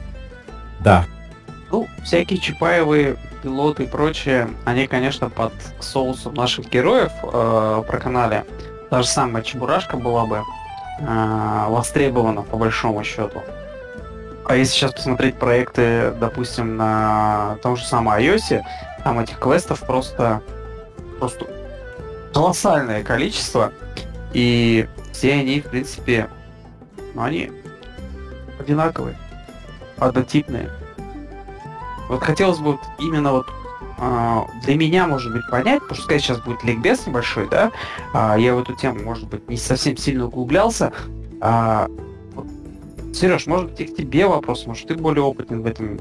[0.81, 1.05] Да.
[1.71, 8.43] Ну, всякие Чапаевы, пилоты и прочее, они, конечно, под соусом наших героев э, проканали
[8.91, 10.43] та же самая Чебурашка была бы
[10.99, 13.41] э, востребована по большому счету.
[14.45, 18.61] А если сейчас посмотреть проекты, допустим, на том же самом iOS,
[19.05, 20.41] там этих квестов просто,
[21.19, 21.45] просто
[22.33, 23.71] колоссальное количество.
[24.33, 26.27] И все они, в принципе,
[27.13, 27.49] ну, они
[28.59, 29.17] одинаковые,
[29.99, 30.69] однотипные.
[32.09, 33.47] Вот хотелось бы вот именно вот
[34.01, 37.71] для меня, может быть, понять, потому что сказать сейчас будет ликбез небольшой, да,
[38.13, 40.91] а, я в эту тему, может быть, не совсем сильно углублялся.
[41.39, 41.87] А,
[43.13, 45.99] Сереж, может быть, к тебе вопрос, может, ты более опытный в этом.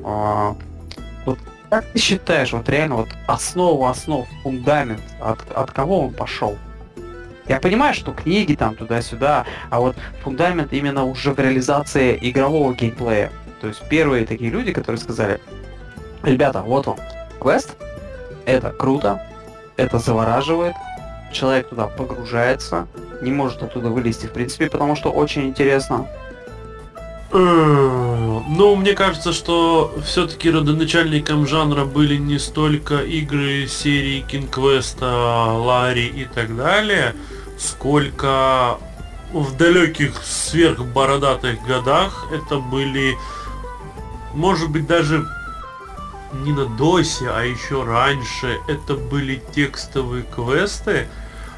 [1.27, 1.39] Вот
[1.71, 6.57] как ты считаешь, вот реально вот основу основ, фундамент, от, от кого он пошел?
[7.49, 13.31] Я понимаю, что книги там туда-сюда, а вот фундамент именно уже в реализации игрового геймплея.
[13.61, 15.41] То есть первые такие люди, которые сказали,
[16.23, 16.97] ребята, вот он,
[17.41, 17.77] квест,
[18.47, 19.23] это круто,
[19.77, 20.75] это завораживает,
[21.33, 22.87] человек туда погружается,
[23.23, 26.07] не может оттуда вылезти, в принципе, потому что очень интересно.
[27.33, 36.25] Ну, мне кажется, что все-таки родоначальником жанра были не столько игры серии Quest, Ларри и
[36.25, 37.15] так далее,
[37.57, 38.79] сколько
[39.33, 43.15] в далеких сверхбородатых годах это были,
[44.35, 45.25] может быть, даже
[46.33, 48.59] не на досе, а еще раньше.
[48.69, 51.09] Это были текстовые квесты.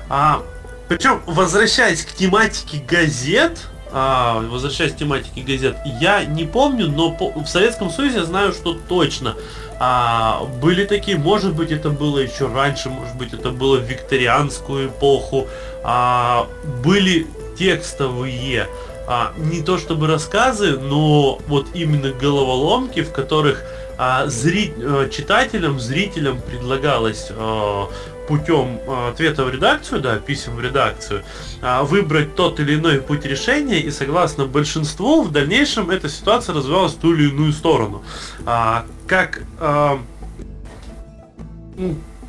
[0.09, 0.43] А,
[0.89, 7.31] причем, возвращаясь к тематике газет, а, возвращаясь к тематике газет, я не помню, но по,
[7.31, 9.37] в Советском Союзе я знаю, что точно.
[9.79, 14.89] А, были такие, может быть, это было еще раньше, может быть, это было в викторианскую
[14.89, 15.49] эпоху,
[15.83, 16.47] а,
[16.85, 17.27] были
[17.59, 18.69] текстовые,
[19.07, 23.65] а, не то чтобы рассказы, но вот именно головоломки, в которых
[23.99, 24.73] а, зри...
[24.77, 27.89] Э, читателям, зрителям предлагалось а,
[28.29, 31.23] путем а, ответа в редакцию, да, писем в редакцию,
[31.61, 36.93] а, выбрать тот или иной путь решения, и согласно большинству, в дальнейшем эта ситуация развивалась
[36.93, 38.03] в ту или иную сторону.
[38.47, 39.43] А, как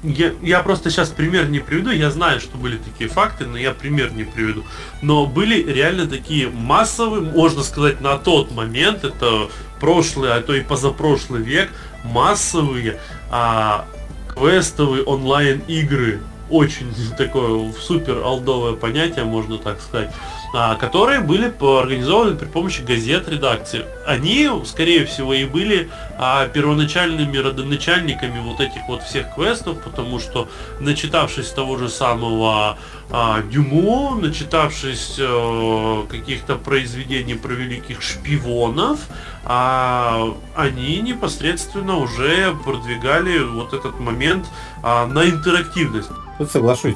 [0.03, 3.71] я, я просто сейчас пример не приведу, я знаю, что были такие факты, но я
[3.71, 4.63] пример не приведу.
[5.01, 9.49] Но были реально такие массовые, можно сказать, на тот момент, это
[9.83, 11.69] прошлый, а то и позапрошлый век,
[12.05, 13.85] массовые а,
[14.33, 16.21] квестовые онлайн игры.
[16.49, 20.09] Очень такое супер алдовое понятие, можно так сказать.
[20.55, 23.85] А, которые были организованы при помощи газет редакции.
[24.05, 25.89] Они, скорее всего, и были
[26.19, 30.47] а, первоначальными родоначальниками вот этих вот всех квестов, потому что,
[30.79, 32.77] начитавшись того же самого
[33.09, 38.99] а, Дюмо, начитавшись а, каких-то произведений про великих шпионов,
[39.45, 44.45] они непосредственно уже продвигали вот этот момент
[44.81, 46.09] на интерактивность.
[46.37, 46.95] Тут соглашусь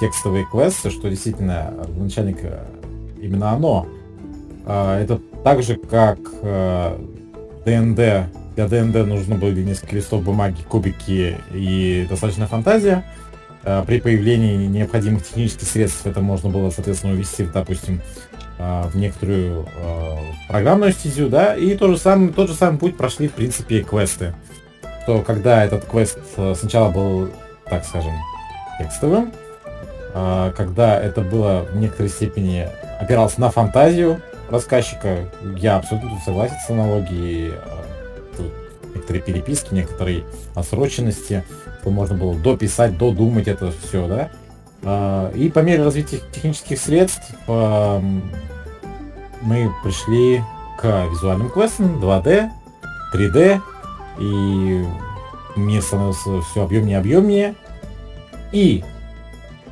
[0.00, 2.38] текстовые квесты, что действительно начальник
[3.20, 3.86] именно оно.
[4.64, 6.18] А, это так же, как
[7.64, 7.98] ДНД.
[7.98, 8.24] Э,
[8.56, 13.04] Для ДНД нужно были несколько листов бумаги, кубики и достаточно фантазия.
[13.64, 18.00] А, при появлении необходимых технических средств это можно было, соответственно, увести, допустим,
[18.58, 19.66] а, в некоторую
[20.48, 24.34] программную стезю, да, и тот же самый, тот же самый путь прошли, в принципе, квесты.
[25.06, 27.30] То когда этот квест э, сначала был,
[27.70, 28.12] так скажем,
[28.78, 29.32] текстовым,
[30.56, 32.66] когда это было в некоторой степени
[32.98, 35.28] опиралось на фантазию рассказчика.
[35.56, 37.52] Я абсолютно согласен с аналогией.
[37.54, 37.84] А,
[38.36, 38.52] тут
[38.94, 41.44] некоторые переписки, некоторые осроченности,
[41.80, 44.30] что можно было дописать, додумать это все, да.
[44.82, 48.22] А, и по мере развития технических средств мы
[49.84, 50.42] пришли
[50.78, 52.50] к визуальным квестам 2D,
[53.14, 53.60] 3D,
[54.18, 54.84] и
[55.56, 57.54] мир становился все объемнее и объемнее.
[58.52, 58.84] И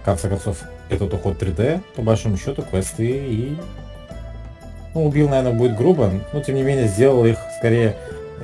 [0.05, 0.59] в конце концов,
[0.91, 3.57] этот уход 3D, по большому счету, квесты и...
[4.93, 7.97] Ну, убил, наверное, будет грубо, но тем не менее сделал их скорее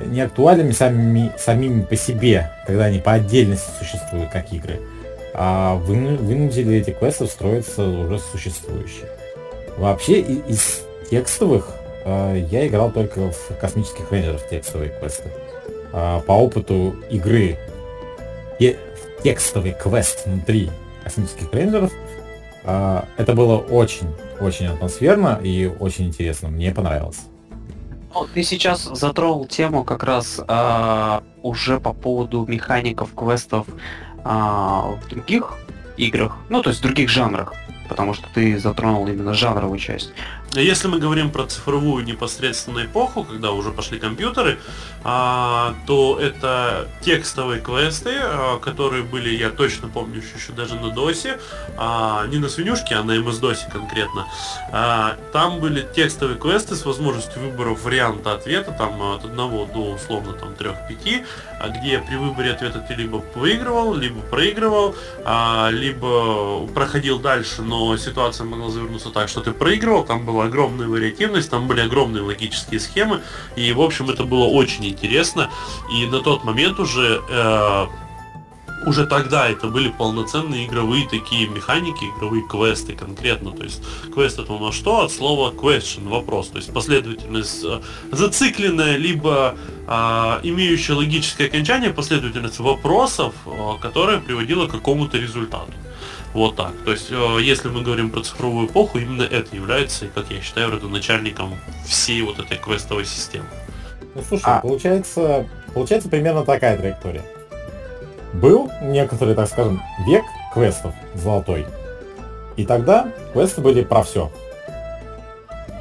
[0.07, 4.79] не актуальными самими, самими по себе, когда они по отдельности существуют как игры,
[5.35, 9.07] а вынудили эти квесты встроиться уже существующие.
[9.77, 10.81] Вообще из
[11.11, 11.69] текстовых
[12.05, 15.29] э, я играл только в космических рейнджеров текстовые квесты.
[15.93, 17.59] Э, по опыту игры
[18.57, 18.77] те,
[19.21, 20.71] текстовый квест внутри
[21.03, 21.91] космических рейнджеров.
[22.63, 26.49] А, это было очень-очень атмосферно и очень интересно.
[26.49, 27.21] Мне понравилось.
[28.13, 33.67] Ну, ты сейчас затронул тему как раз а, уже по поводу механиков квестов
[34.23, 35.53] а, в других
[35.97, 37.53] играх, ну то есть в других жанрах
[37.91, 40.13] потому что ты затронул именно жанровую часть.
[40.53, 44.59] Если мы говорим про цифровую непосредственно эпоху, когда уже пошли компьютеры,
[45.01, 50.91] а, то это текстовые квесты, а, которые были, я точно помню, еще даже на
[51.77, 54.27] а, не на свинюшке, а на MS-DOS конкретно.
[54.73, 60.33] А, там были текстовые квесты с возможностью выбора варианта ответа, там от одного до условно
[60.33, 61.25] там 3-5,
[61.61, 67.95] а, где при выборе ответа ты либо выигрывал, либо проигрывал, а, либо проходил дальше, но
[67.95, 72.79] ситуация могла завернуться так, что ты проигрывал, там была огромная вариативность, там были огромные логические
[72.79, 73.21] схемы,
[73.55, 75.49] и, в общем, это было очень интересно,
[75.93, 77.87] и на тот момент уже э,
[78.85, 83.51] уже тогда это были полноценные игровые такие механики, игровые квесты конкретно.
[83.51, 83.81] То есть
[84.13, 85.01] квест это на что?
[85.01, 86.49] От слова question, вопрос.
[86.49, 87.79] То есть последовательность э,
[88.11, 89.55] зацикленная, либо
[89.87, 95.73] а, имеющая логическое окончание последовательность вопросов, а, которая приводила к какому-то результату.
[96.33, 96.71] Вот так.
[96.85, 100.71] То есть, э, если мы говорим про цифровую эпоху, именно это является, как я считаю,
[100.71, 101.55] родоначальником
[101.85, 103.45] всей вот этой квестовой системы.
[104.15, 104.59] Ну слушай, а...
[104.61, 107.23] получается, получается примерно такая траектория.
[108.33, 110.23] Был некоторый, так скажем, век
[110.53, 111.65] квестов золотой.
[112.55, 114.31] И тогда квесты были про все.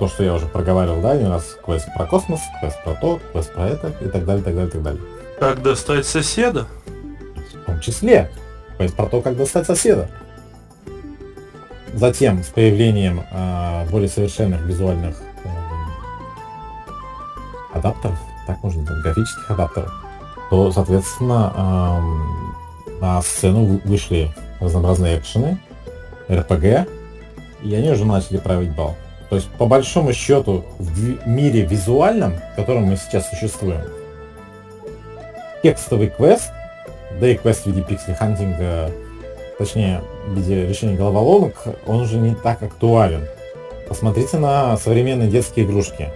[0.00, 3.52] То, что я уже проговаривал, да, не раз квест про космос, квест про то, квест
[3.52, 5.02] про это, и так далее, так далее, так далее.
[5.38, 6.66] Как достать соседа?
[7.62, 8.30] В том числе.
[8.78, 10.08] Квест про то, как достать соседа.
[11.94, 15.48] Затем, с появлением э, более совершенных визуальных э,
[17.74, 19.92] адаптеров, так можно сказать, графических адаптеров,
[20.50, 25.58] то, соответственно, э, на сцену вышли разнообразные экшены,
[26.30, 26.88] РПГ,
[27.62, 28.96] и они уже начали править бал.
[29.28, 33.82] То есть, по большому счету, в мире визуальном, в котором мы сейчас существуем,
[35.62, 36.50] текстовый квест,
[37.20, 38.90] да и квест в виде пиксель-хантинга,
[39.60, 41.54] точнее, в виде решения головоломок,
[41.86, 43.26] он уже не так актуален.
[43.86, 46.08] Посмотрите на современные детские игрушки.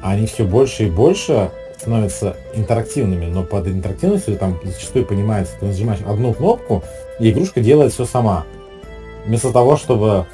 [0.00, 6.00] Они все больше и больше становятся интерактивными, но под интерактивностью там зачастую понимается, ты нажимаешь
[6.06, 6.82] одну кнопку,
[7.20, 8.46] и игрушка делает все сама.
[9.26, 10.26] Вместо того, чтобы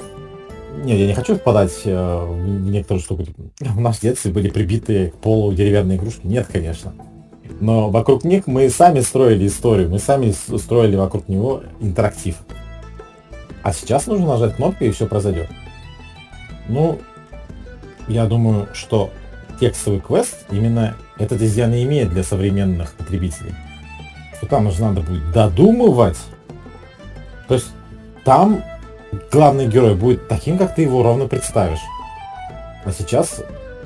[0.85, 3.23] нет, я не хочу впадать э, в некоторую штуку.
[3.59, 6.25] В нашем детстве были прибитые к полу деревянные игрушки.
[6.25, 6.93] Нет, конечно.
[7.59, 12.35] Но вокруг них мы сами строили историю, мы сами строили вокруг него интерактив.
[13.63, 15.49] А сейчас нужно нажать кнопку и все произойдет.
[16.67, 16.99] Ну,
[18.07, 19.09] я думаю, что
[19.59, 23.53] текстовый квест именно этот изъян и имеет для современных потребителей.
[24.37, 26.17] Что там уже надо будет додумывать.
[27.47, 27.67] То есть
[28.25, 28.61] там
[29.31, 31.79] главный герой будет таким, как ты его ровно представишь.
[32.83, 33.41] А сейчас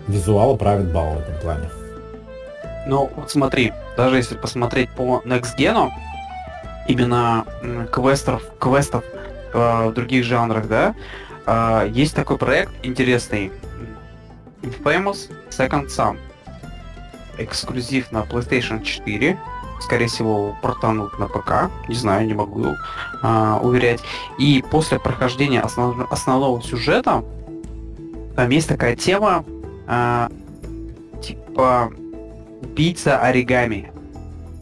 [0.08, 1.70] визуалы правит бал в этом плане.
[2.88, 5.90] Ну, вот смотри, даже если посмотреть по Next Gen,
[6.88, 7.46] именно
[7.92, 9.04] квестов, квестов
[9.54, 10.96] э, в других жанрах, да,
[11.46, 13.52] э, есть такой проект интересный,
[14.62, 16.18] Infamous Second Son.
[17.38, 19.38] Эксклюзив на PlayStation 4,
[19.82, 22.76] скорее всего, портанут на ПК, не знаю, не могу
[23.22, 24.02] а, уверять.
[24.40, 27.24] И после прохождения основ, основного сюжета,
[28.36, 29.46] там есть такая тема,
[29.86, 30.32] а,
[31.22, 31.92] типа
[32.62, 33.92] убийца оригами.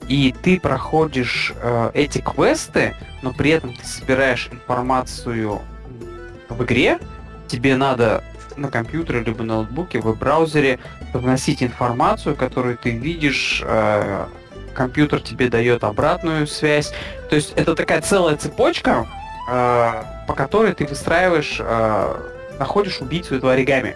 [0.07, 5.61] И ты проходишь э, эти квесты, но при этом ты собираешь информацию
[6.49, 6.99] в игре,
[7.47, 8.23] тебе надо
[8.55, 10.79] на компьютере либо на ноутбуке, в браузере
[11.13, 14.25] вносить информацию, которую ты видишь, э,
[14.73, 16.93] компьютер тебе дает обратную связь.
[17.29, 19.07] То есть это такая целая цепочка,
[19.49, 22.15] э, по которой ты выстраиваешь, э,
[22.59, 23.95] находишь убийцу этого оригами.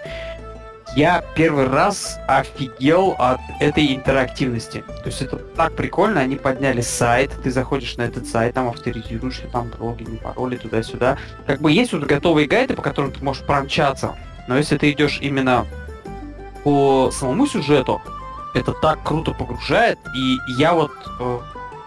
[0.96, 4.84] Я первый раз офигел от этой интерактивности.
[4.88, 9.48] То есть это так прикольно, они подняли сайт, ты заходишь на этот сайт, там авторизируешься,
[9.52, 11.18] там логин, пароли, туда-сюда.
[11.46, 14.18] Как бы есть уже готовые гайды, по которым ты можешь промчаться.
[14.48, 15.68] Но если ты идешь именно
[16.64, 18.02] по самому сюжету,
[18.54, 21.40] это так круто погружает, и я вот э,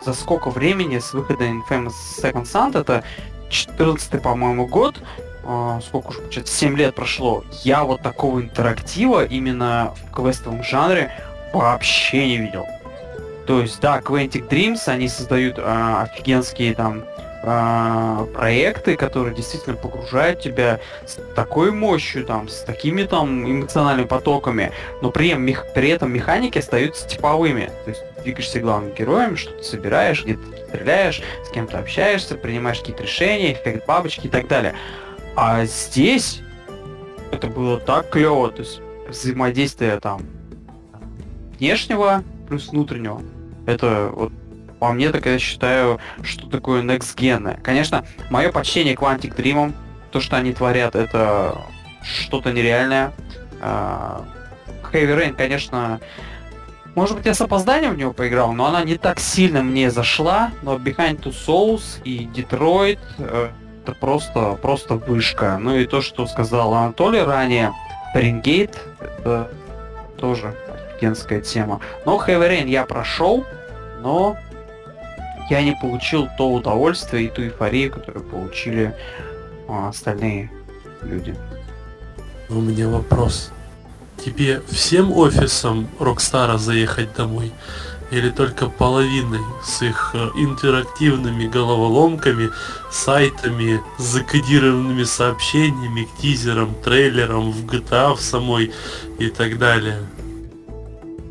[0.04, 3.02] за сколько времени с выхода Infamous Second Son, это
[3.50, 5.02] 14 по-моему, год,
[5.44, 11.12] э, сколько уже, получается, 7 лет прошло, я вот такого интерактива именно в квестовом жанре
[11.52, 12.66] вообще не видел.
[13.46, 17.04] То есть, да, Quantic Dreams, они создают э, офигенские там
[17.42, 24.72] э, проекты, которые действительно погружают тебя с такой мощью, там, с такими там эмоциональными потоками,
[25.00, 27.70] но при, мех, при этом механики остаются типовыми.
[27.84, 33.52] То есть двигаешься главным героем, что-то собираешь, где-то стреляешь, с кем-то общаешься, принимаешь какие-то решения,
[33.52, 34.74] эффект бабочки и так далее.
[35.34, 36.42] А здесь
[37.30, 40.22] это было так клево, то есть взаимодействие там
[41.58, 43.22] внешнего плюс внутреннего.
[43.66, 44.32] Это вот
[44.78, 47.60] по мне, так я считаю, что такое Next Gen.
[47.62, 49.72] Конечно, мое почтение Quantic Dream,
[50.10, 51.56] то, что они творят, это
[52.02, 53.12] что-то нереальное.
[53.60, 54.24] А,
[54.92, 56.00] Heavy Rain, конечно,
[56.94, 60.50] может быть, я с опозданием в него поиграл, но она не так сильно мне зашла,
[60.62, 63.48] но Behind Two Souls и Detroit э,
[63.82, 65.58] это просто, просто вышка.
[65.60, 67.72] Ну и то, что сказал Анатолий ранее,
[68.14, 69.50] Рингейт, это
[70.16, 70.54] тоже
[70.94, 71.80] офигенская тема.
[72.06, 73.44] Но Rain я прошел,
[74.00, 74.36] но
[75.50, 78.94] я не получил то удовольствие и ту эйфорию, которую получили
[79.68, 80.50] а, остальные
[81.02, 81.34] люди.
[82.48, 83.50] У меня вопрос.
[84.24, 87.50] Тебе всем офисам Рокстара заехать домой?
[88.12, 92.50] Или только половиной с их э, интерактивными головоломками,
[92.90, 98.70] сайтами, закодированными сообщениями к тизерам, трейлерам в GTA в самой
[99.18, 99.96] и так далее?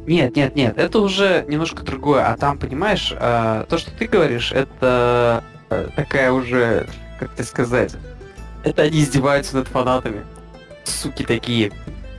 [0.07, 2.25] Нет, нет, нет, это уже немножко другое.
[2.25, 6.87] А там, понимаешь, э, то, что ты говоришь, это э, такая уже,
[7.19, 7.95] как тебе сказать,
[8.63, 10.23] это они издеваются над фанатами.
[10.83, 11.71] Суки такие,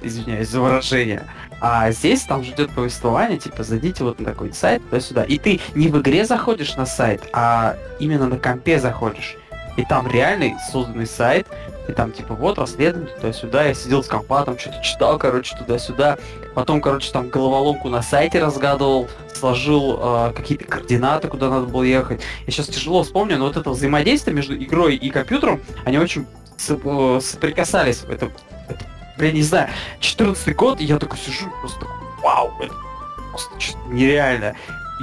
[0.03, 1.25] извиняюсь за выражение.
[1.65, 5.23] А здесь там ждет повествование, типа, зайдите вот на такой сайт, туда-сюда.
[5.23, 9.37] И ты не в игре заходишь на сайт, а именно на компе заходишь.
[9.77, 11.47] И там реальный созданный сайт,
[11.87, 16.19] и там типа вот расследование туда-сюда, я сидел с компа, там что-то читал, короче, туда-сюда.
[16.57, 22.23] Потом, короче, там головоломку на сайте разгадывал, сложил э, какие-то координаты, куда надо было ехать.
[22.45, 26.27] Я сейчас тяжело вспомню, но вот это взаимодействие между игрой и компьютером, они очень
[26.69, 28.03] э, соприкасались.
[28.09, 28.33] Это, это
[29.19, 29.69] блин, не знаю,
[30.01, 31.87] 14 год, и я такой сижу, просто
[32.23, 32.75] вау, это
[33.31, 33.51] просто
[33.89, 34.55] нереально.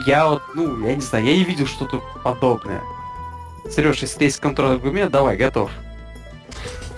[0.05, 2.82] Я вот, ну, я не знаю, я не видел что-то подобное.
[3.70, 5.72] Сереж, если есть контрольный аргумент, давай, готов.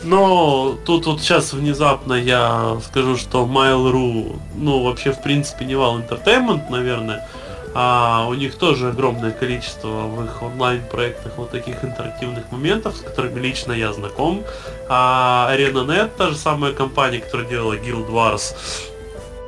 [0.03, 5.99] Но тут вот сейчас внезапно я скажу, что Mail.ru, ну вообще в принципе не вал
[5.99, 7.27] Entertainment, наверное,
[7.73, 13.39] а у них тоже огромное количество в их онлайн-проектах вот таких интерактивных моментов, с которыми
[13.39, 14.43] лично я знаком.
[14.89, 18.55] А ArenaNet, та же самая компания, которая делала Guild Wars,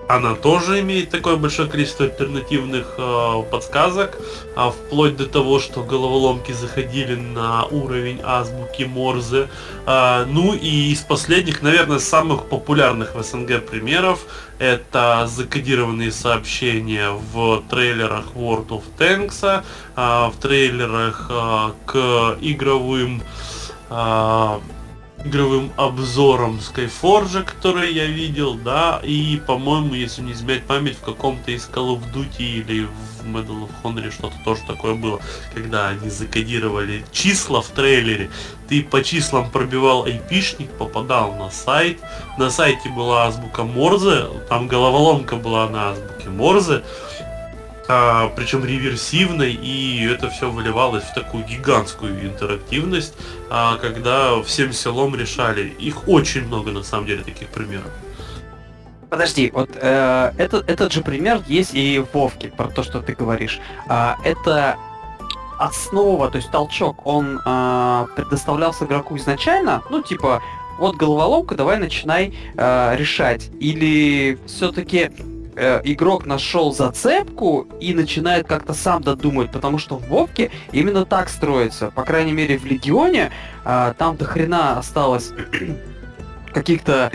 [0.08, 4.18] она тоже имеет такое большое количество альтернативных э, подсказок,
[4.56, 9.50] а вплоть до того, что головоломки заходили на уровень азбуки Морзе.
[9.86, 14.26] А, ну и из последних, наверное, самых популярных в СНГ примеров
[14.60, 19.64] это закодированные сообщения в трейлерах World of Tanks,
[19.96, 23.22] а, в трейлерах а, к игровым
[23.90, 24.62] а,
[25.24, 31.52] игровым обзором Skyforge, который я видел, да, и, по-моему, если не изменять память, в каком-то
[31.52, 35.22] из Call of Duty или в Medal of Honor что-то тоже такое было,
[35.54, 38.30] когда они закодировали числа в трейлере,
[38.68, 42.00] ты по числам пробивал айпишник, попадал на сайт,
[42.38, 46.84] на сайте была азбука Морзе, там головоломка была на азбуке Морзе,
[47.88, 53.14] а, причем реверсивной, и это все выливалось в такую гигантскую интерактивность,
[53.50, 55.68] а, когда всем селом решали.
[55.80, 57.92] Их очень много на самом деле таких примеров.
[59.10, 63.14] Подожди, вот э, этот, этот же пример есть и в Вовке, про то, что ты
[63.14, 63.60] говоришь.
[63.88, 64.76] А, это
[65.60, 70.42] основа, то есть толчок, он э, предоставлялся игроку изначально, ну типа,
[70.80, 73.52] вот головоломка, давай начинай э, решать.
[73.60, 75.12] Или все-таки
[75.56, 81.30] э, игрок нашел зацепку и начинает как-то сам додумать, потому что в Вовке именно так
[81.30, 81.92] строится.
[81.92, 83.32] По крайней мере, в Легионе
[83.66, 85.32] э, там до хрена осталось
[86.54, 87.12] каких-то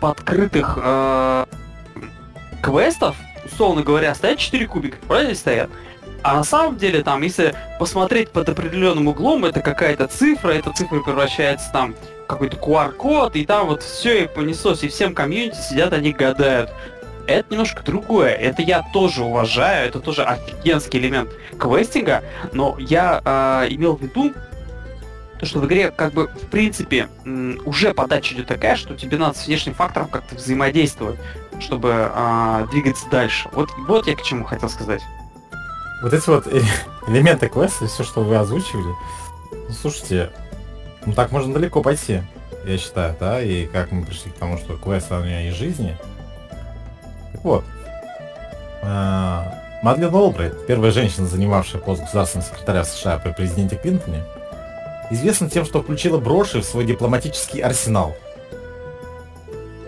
[0.00, 1.46] подкрытых э,
[2.62, 5.70] квестов, условно говоря, стоят 4 кубика, правильно стоят?
[6.22, 11.00] А на самом деле там, если посмотреть под определенным углом, это какая-то цифра, эта цифра
[11.00, 11.94] превращается там
[12.26, 16.70] какой-то QR-код, и там вот все и понеслось, и всем комьюнити сидят, они гадают
[17.26, 18.30] это немножко другое.
[18.30, 22.22] Это я тоже уважаю, это тоже офигенский элемент квестинга,
[22.52, 24.32] но я э, имел в виду,
[25.38, 27.08] то, что в игре, как бы, в принципе,
[27.64, 31.18] уже подача идет такая, что тебе надо с внешним фактором как-то взаимодействовать,
[31.60, 33.48] чтобы э, двигаться дальше.
[33.52, 35.02] Вот, вот я к чему хотел сказать.
[36.02, 36.46] Вот эти вот
[37.08, 38.94] элементы квеста, все, что вы озвучивали,
[39.52, 40.30] ну, слушайте,
[41.04, 42.22] ну так можно далеко пойти,
[42.64, 45.96] я считаю, да, и как мы пришли к тому, что квест у меня из жизни,
[47.42, 47.64] вот.
[48.82, 54.22] А, Мадлен Олбрайт, первая женщина, занимавшая пост государственного секретаря США при президенте Клинтоне,
[55.10, 58.16] известна тем, что включила броши в свой дипломатический арсенал.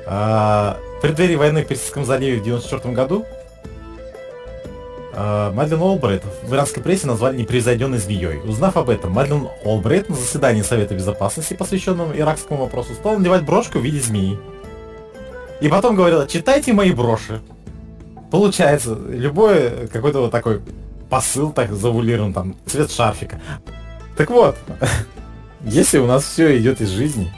[0.07, 3.27] А, в преддверии войны в Персидском заливе в 1994 году
[5.21, 8.41] а, Мадлен Олбрайт в иранской прессе назвали непревзойденной змеей.
[8.45, 13.79] Узнав об этом, Мадлен Олбрайт на заседании Совета Безопасности, посвященном иракскому вопросу, стал надевать брошку
[13.79, 14.39] в виде змеи.
[15.61, 17.41] И потом говорила, читайте мои броши.
[18.31, 20.61] Получается, любой какой-то вот такой
[21.09, 23.41] посыл так завулирован, там, цвет шарфика.
[24.17, 24.57] Так вот,
[25.63, 27.33] если у нас все идет из жизни,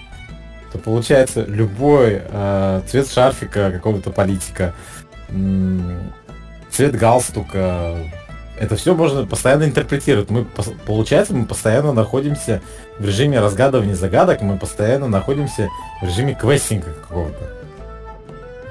[0.73, 4.75] то получается любой э, цвет шарфика какого-то политика,
[6.71, 7.97] цвет галстука,
[8.59, 10.29] это все можно постоянно интерпретировать.
[10.29, 10.45] Мы,
[10.87, 12.61] получается, мы постоянно находимся
[12.99, 15.68] в режиме разгадывания загадок, мы постоянно находимся
[16.03, 17.59] в режиме квестинга какого-то.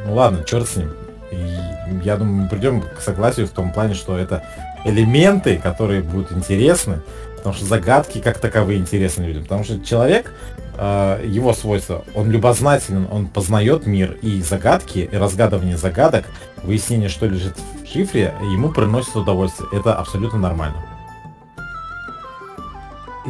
[0.06, 0.92] Ну ладно, черт с ним.
[1.32, 4.44] И я думаю, мы придем к согласию в том плане, что это
[4.86, 7.02] элементы, которые будут интересны,
[7.38, 9.44] потому что загадки как таковые интересны людям.
[9.44, 10.34] Потому что человек,
[10.78, 16.26] э, его свойства, он любознателен, он познает мир, и загадки, и разгадывание загадок,
[16.64, 19.70] выяснение, что лежит в шифре, ему приносит удовольствие.
[19.72, 20.78] Это абсолютно нормально.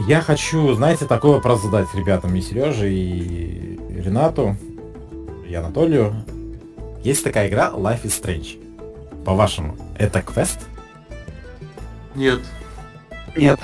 [0.08, 4.56] Я хочу, знаете, такой вопрос задать ребятам и Сереже, и Ренату,
[5.48, 6.16] и Анатолию.
[7.04, 9.24] Есть такая игра Life is Strange.
[9.24, 10.60] По-вашему, это квест?
[12.16, 12.40] Нет.
[13.36, 13.60] Нет.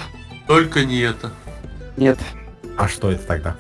[0.47, 1.31] Только не это.
[1.97, 2.19] Нет.
[2.77, 3.55] А что это тогда?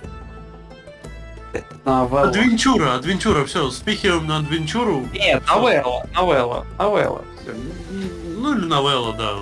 [1.53, 2.29] Это новелла.
[2.29, 5.05] Адвенчура, адвенчура, все, спихиваем на адвенчуру.
[5.13, 7.23] Нет, новелла, новелла, новелла.
[8.37, 9.33] Ну или новелла, да.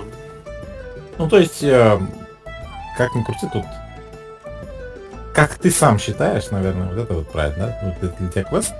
[1.18, 2.00] Ну то есть, э,
[2.96, 3.64] как ни крути, тут
[5.34, 7.78] как ты сам считаешь, наверное, вот это вот правильно, да?
[7.82, 8.72] Вот это для тебя квест,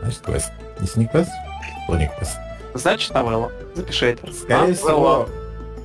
[0.00, 0.52] значит квест.
[0.80, 1.06] Не не
[2.08, 2.36] квест.
[2.74, 3.50] Значит, новелла.
[3.74, 4.32] Запиши это.
[4.32, 5.28] Скорее а, всего,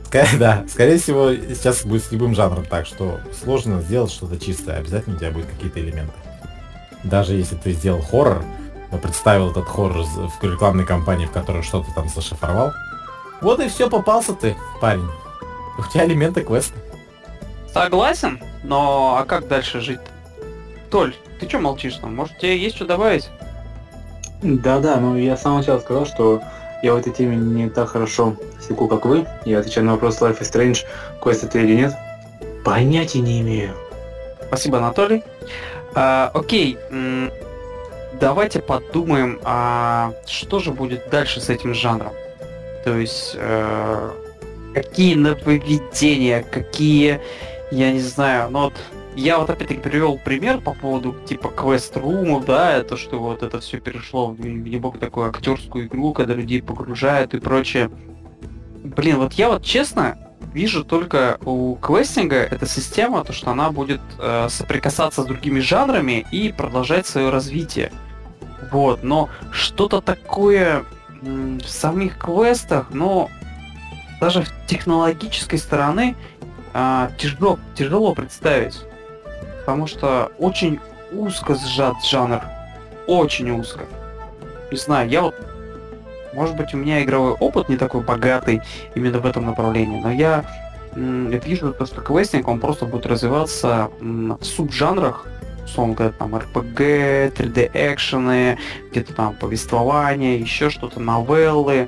[0.06, 4.78] скорее, да, скорее всего, сейчас будет с любым жанром так, что сложно сделать что-то чистое,
[4.78, 6.14] обязательно у тебя будут какие-то элементы.
[7.04, 8.44] Даже если ты сделал хоррор,
[8.92, 12.74] но представил этот хоррор в рекламной кампании, в которой что-то там зашифровал,
[13.42, 15.10] вот и все, попался ты, парень.
[15.78, 16.76] У тебя элементы квеста.
[17.74, 20.00] Согласен, но а как дальше жить?
[20.92, 22.16] Толь, ты что молчишь там?
[22.16, 23.30] Может, тебе есть что добавить?
[24.44, 26.42] Да-да, ну я с самого начала сказал, что
[26.82, 29.26] я в этой теме не так хорошо секу, как вы.
[29.46, 30.86] Я отвечаю на вопрос Life is Strange,
[31.22, 31.94] квест это или нет.
[32.66, 33.74] Понятия не имею.
[34.48, 35.24] Спасибо, Анатолий.
[35.96, 36.78] А, окей,
[38.20, 42.14] давайте подумаем, а что же будет дальше с этим жанром?
[42.84, 44.10] То есть, э,
[44.74, 47.22] какие нововведения, какие,
[47.72, 48.74] я не знаю, ну вот
[49.16, 53.80] я вот опять-таки привел пример по поводу типа квест-румов, да, это что вот это все
[53.80, 57.90] перешло в глубокую такую актерскую игру, когда людей погружают и прочее.
[58.84, 60.18] Блин, вот я вот честно
[60.54, 66.26] вижу только у квестинга эта система, то что она будет э, соприкасаться с другими жанрами
[66.32, 67.92] и продолжать свое развитие.
[68.72, 70.84] Вот, но что-то такое
[71.22, 73.30] в самих квестах, но
[74.20, 76.16] даже в технологической стороны
[76.74, 78.82] э, тяжело, тяжело представить.
[79.66, 80.80] Потому что очень
[81.12, 82.42] узко сжат жанр.
[83.08, 83.86] Очень узко.
[84.72, 85.36] Не знаю, я вот...
[86.34, 88.62] Может быть, у меня игровой опыт не такой богатый
[88.96, 90.44] именно в этом направлении, но я
[90.96, 95.28] вижу то, что квестинг, он просто будет развиваться в субжанрах,
[95.64, 98.58] условно говоря, там RPG, 3D-экшены,
[98.90, 101.88] где-то там повествование, еще что-то, новеллы,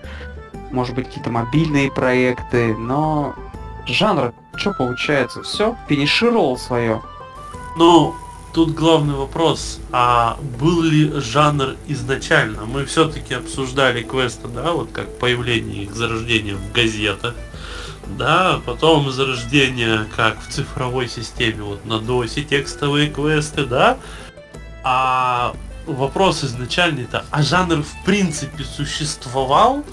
[0.71, 3.33] может быть, какие-то мобильные проекты, но
[3.87, 7.01] жанр, что получается, все, финишировал свое.
[7.77, 8.15] Ну,
[8.53, 12.63] тут главный вопрос, а был ли жанр изначально?
[12.65, 17.35] Мы все-таки обсуждали квесты, да, вот как появление их зарождения в газетах,
[18.17, 23.97] да, потом зарождение как в цифровой системе, вот на досе текстовые квесты, да,
[24.81, 25.53] а
[25.85, 29.83] вопрос изначальный-то, а жанр в принципе существовал?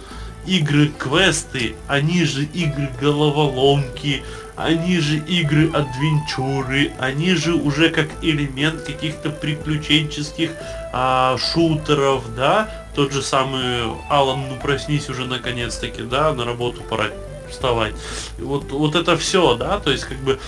[0.44, 4.24] Игры квесты, они же игры головоломки,
[4.64, 10.50] они же игры адвенчуры, они же уже как элемент каких-то приключенческих
[10.92, 17.06] а, шутеров, да, тот же самый Алан, ну проснись уже наконец-таки, да, на работу пора
[17.50, 17.94] вставать.
[18.38, 20.38] Вот, вот это все, да, то есть как бы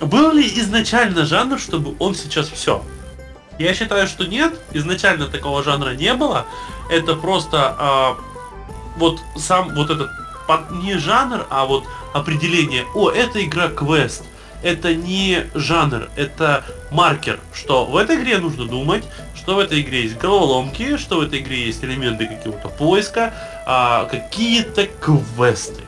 [0.00, 2.82] был ли изначально жанр, чтобы он сейчас все?
[3.58, 6.46] Я считаю, что нет, изначально такого жанра не было.
[6.90, 8.16] Это просто а,
[8.96, 10.10] вот сам вот этот
[10.70, 14.24] не жанр, а вот определение, о, это игра квест,
[14.62, 20.02] это не жанр, это маркер, что в этой игре нужно думать, что в этой игре
[20.02, 23.32] есть головоломки, что в этой игре есть элементы какого-то поиска,
[23.66, 25.82] а, какие-то квесты.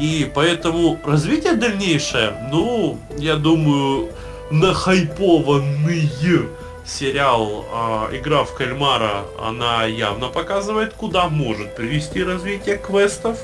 [0.00, 4.10] И поэтому развитие дальнейшее, ну, я думаю,
[4.50, 6.10] нахайпованный
[6.84, 7.64] сериал
[8.10, 13.38] э, «Игра в кальмара», она явно показывает, куда может привести развитие квестов,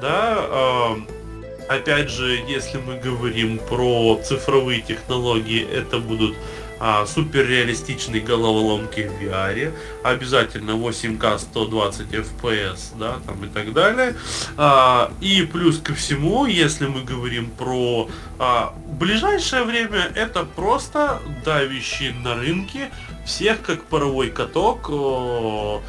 [0.00, 6.36] да, э, опять же, если мы говорим про цифровые технологии, это будут
[6.82, 9.72] а, суперреалистичные головоломки в VR,
[10.02, 14.16] обязательно 8К 120 FPS, да, там и так далее.
[14.56, 22.14] А, и плюс ко всему, если мы говорим про а, ближайшее время, это просто давящие
[22.14, 22.90] на рынке
[23.26, 25.82] всех как паровой каток, о,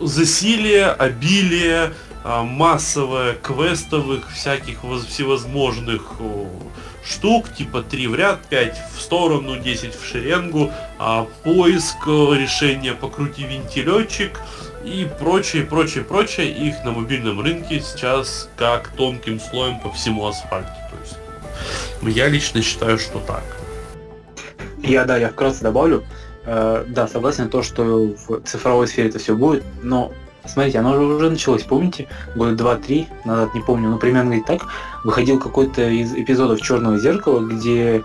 [0.00, 1.92] засилие, обилие,
[2.24, 6.02] а, массовое квестовых всяких всевозможных
[7.04, 13.44] штук, типа 3 в ряд, 5 в сторону, 10 в шеренгу, а поиск решения покрути
[13.44, 14.40] вентилетчик
[14.84, 16.50] и прочее, прочее, прочее.
[16.50, 20.70] Их на мобильном рынке сейчас как тонким слоем по всему асфальту.
[20.90, 20.96] То
[22.06, 23.44] есть я лично считаю, что так.
[24.82, 26.04] Я, да, я вкратце добавлю.
[26.44, 27.84] Э, да, согласен то, что
[28.26, 30.12] в цифровой сфере это все будет, но
[30.44, 32.08] Смотрите, оно же уже началось, помните?
[32.34, 34.62] Года два-три назад, не помню, но примерно так.
[35.04, 38.02] Выходил какой-то из эпизодов Черного зеркала, где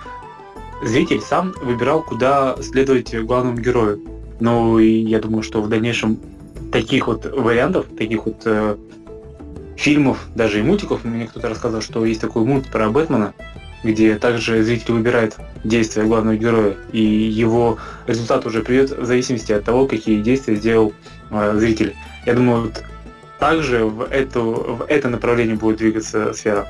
[0.83, 3.99] зритель сам выбирал, куда следовать главному герою.
[4.39, 6.19] Ну и я думаю, что в дальнейшем
[6.71, 8.77] таких вот вариантов, таких вот э,
[9.75, 13.33] фильмов, даже и мультиков, мне кто-то рассказал, что есть такой мульт про Бэтмена,
[13.83, 19.63] где также зритель выбирает действия главного героя, и его результат уже придет в зависимости от
[19.63, 20.93] того, какие действия сделал
[21.31, 21.95] э, зритель.
[22.27, 22.83] Я думаю, вот
[23.39, 26.67] также в, эту, в это направление будет двигаться сфера.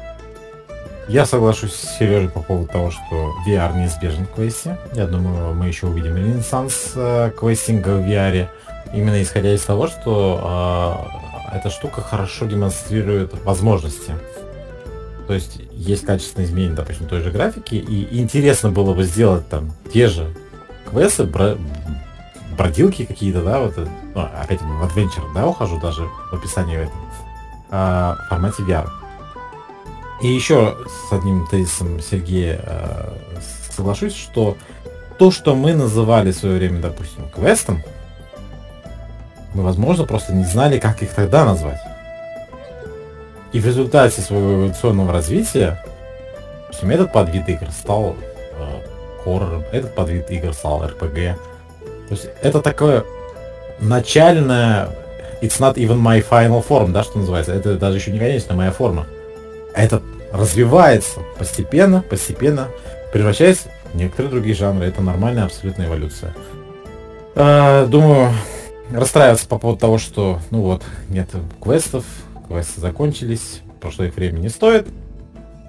[1.08, 4.78] Я соглашусь с Сережей по поводу того, что VR неизбежен в квесте.
[4.94, 8.50] Я думаю, мы еще увидим ренессанс э, квестинга в VR.
[8.94, 11.10] Именно исходя из того, что
[11.52, 14.14] э, эта штука хорошо демонстрирует возможности.
[15.26, 19.74] То есть есть качественные изменения, допустим, той же графики, и интересно было бы сделать там
[19.92, 20.28] те же
[20.88, 21.24] квесты,
[22.58, 27.12] бродилки какие-то, да, вот, ну, опять в Adventure, да, ухожу даже в описании в этом,
[27.70, 28.90] а, в формате VR.
[30.22, 33.18] И еще с одним тезисом Сергея а,
[33.72, 34.58] соглашусь, что
[35.20, 37.84] то, что мы называли в свое время, допустим, квестом,
[39.54, 41.80] мы, возможно, просто не знали, как их тогда назвать.
[43.54, 45.84] И в результате своего эволюционного развития,
[46.64, 48.16] допустим, этот подвид игр стал
[48.58, 51.36] э, хоррором, этот подвид игр стал RPG.
[52.08, 53.04] То есть это такое
[53.80, 54.90] начальное
[55.42, 57.54] it's not even my final form, да, что называется.
[57.54, 59.06] Это даже еще не конечная моя форма.
[59.74, 60.02] Это
[60.32, 62.68] развивается постепенно, постепенно,
[63.14, 64.86] превращаясь в некоторые другие жанры.
[64.86, 66.34] Это нормальная абсолютная эволюция.
[67.36, 68.32] А, думаю,
[68.92, 71.30] расстраиваться по поводу того, что, ну вот, нет
[71.62, 72.04] квестов,
[72.48, 74.88] квесты закончились, прошло их время не стоит.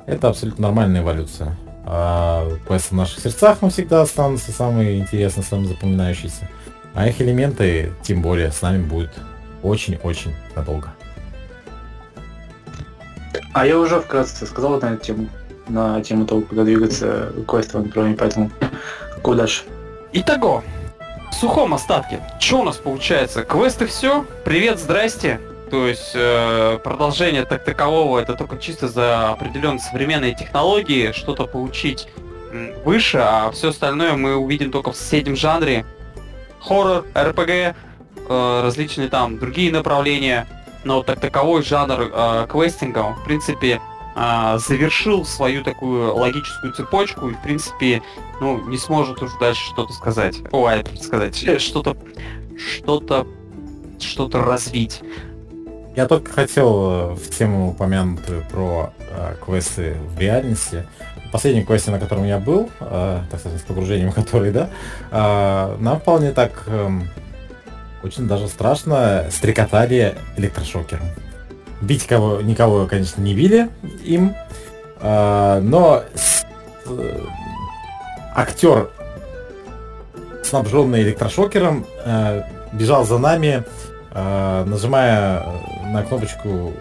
[0.06, 1.56] Это абсолютно нормальная эволюция.
[1.90, 6.46] А квесты в наших сердцах навсегда останутся самые интересные, самые запоминающиеся.
[6.92, 9.10] А их элементы, тем более, с нами будут
[9.62, 10.92] очень-очень надолго.
[13.54, 15.28] А я уже вкратце сказал на эту тему,
[15.68, 18.50] на тему того, куда двигаться квестовым направлением, поэтому
[19.14, 19.62] какой дальше?
[20.12, 20.62] Итого,
[21.30, 23.44] в сухом остатке, что у нас получается?
[23.44, 24.26] Квесты все?
[24.44, 25.40] Привет, здрасте.
[25.70, 32.08] То есть э, продолжение так такового это только чисто за определенные современные технологии, что-то получить
[32.84, 35.84] выше, а все остальное мы увидим только в соседнем жанре.
[36.60, 37.74] Хоррор, РПГ, э,
[38.62, 40.46] различные там другие направления,
[40.84, 43.80] но так таковой жанр э, квестинга, в принципе,
[44.16, 48.02] э, завершил свою такую логическую цепочку и, в принципе,
[48.40, 50.36] ну, не сможет уже дальше что-то сказать.
[50.50, 51.96] Ой, сказать, что-то,
[52.56, 53.26] что-то,
[54.00, 55.02] что-то развить.
[55.98, 60.86] Я только хотел в тему упомянутую про э, квесты в реальности.
[61.32, 64.70] Последний квесте, на котором я был, э, так сказать, с погружением который, да,
[65.10, 66.88] э, нам вполне так э,
[68.04, 71.06] очень даже страшно стрекотали электрошокером.
[71.80, 73.68] Бить кого, никого, конечно, не били
[74.04, 74.36] им,
[75.00, 76.46] э, но с,
[76.86, 77.20] э,
[78.36, 78.88] актер,
[80.44, 83.64] снабженный электрошокером, э, бежал за нами,
[84.12, 85.44] э, нажимая
[85.88, 86.72] на кнопочку,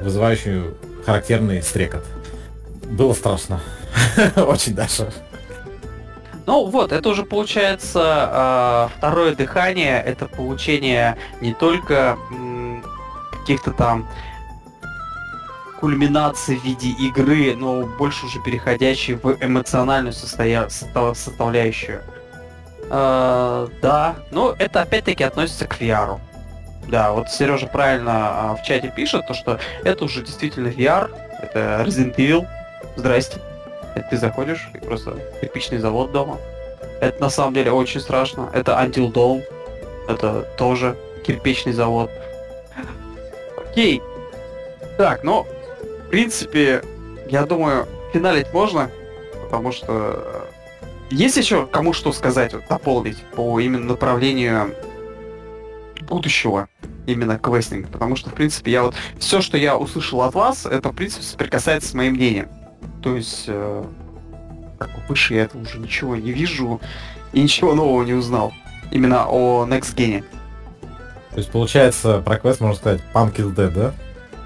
[0.00, 2.04] вызывающую характерный стрекот.
[2.84, 3.60] Было страшно.
[4.36, 5.10] Очень даже.
[6.46, 12.18] Ну вот, это уже получается э, второе дыхание, это получение не только
[13.30, 14.06] каких-то там
[15.80, 20.68] кульминаций в виде игры, но больше уже переходящей в эмоциональную состоя...
[20.68, 22.02] составляющую.
[22.90, 26.20] Э, да, но это опять-таки относится к VR.
[26.88, 28.12] Да, вот Сережа правильно
[28.52, 31.10] а, в чате пишет, то что это уже действительно VR,
[31.40, 32.46] это Resident Evil.
[32.96, 33.40] Здрасте.
[33.94, 36.38] Это ты заходишь и просто кирпичный завод дома.
[37.00, 38.50] Это на самом деле очень страшно.
[38.52, 39.42] Это Until Dawn.
[40.08, 42.10] Это тоже кирпичный завод.
[43.56, 44.02] Окей.
[44.98, 45.46] Так, ну,
[46.06, 46.82] в принципе,
[47.28, 48.90] я думаю, финалить можно,
[49.42, 50.48] потому что
[51.10, 54.74] есть еще кому что сказать, вот, дополнить по именно направлению
[56.02, 56.68] будущего
[57.06, 60.90] именно квестинга, потому что, в принципе, я вот все, что я услышал от вас, это,
[60.90, 62.48] в принципе, соприкасается с моим мнением.
[63.02, 63.84] То есть, э,
[65.08, 66.80] выше я этого уже ничего не вижу
[67.32, 68.52] и ничего нового не узнал.
[68.90, 70.24] Именно о Next Gen.
[71.30, 73.94] То есть, получается, про квест можно сказать Punk is Dead, да?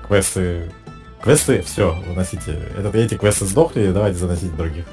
[0.07, 0.73] Квесты...
[1.21, 2.63] Квесты, все, выносите.
[2.77, 4.85] Это эти квесты сдохли, давайте заносить других.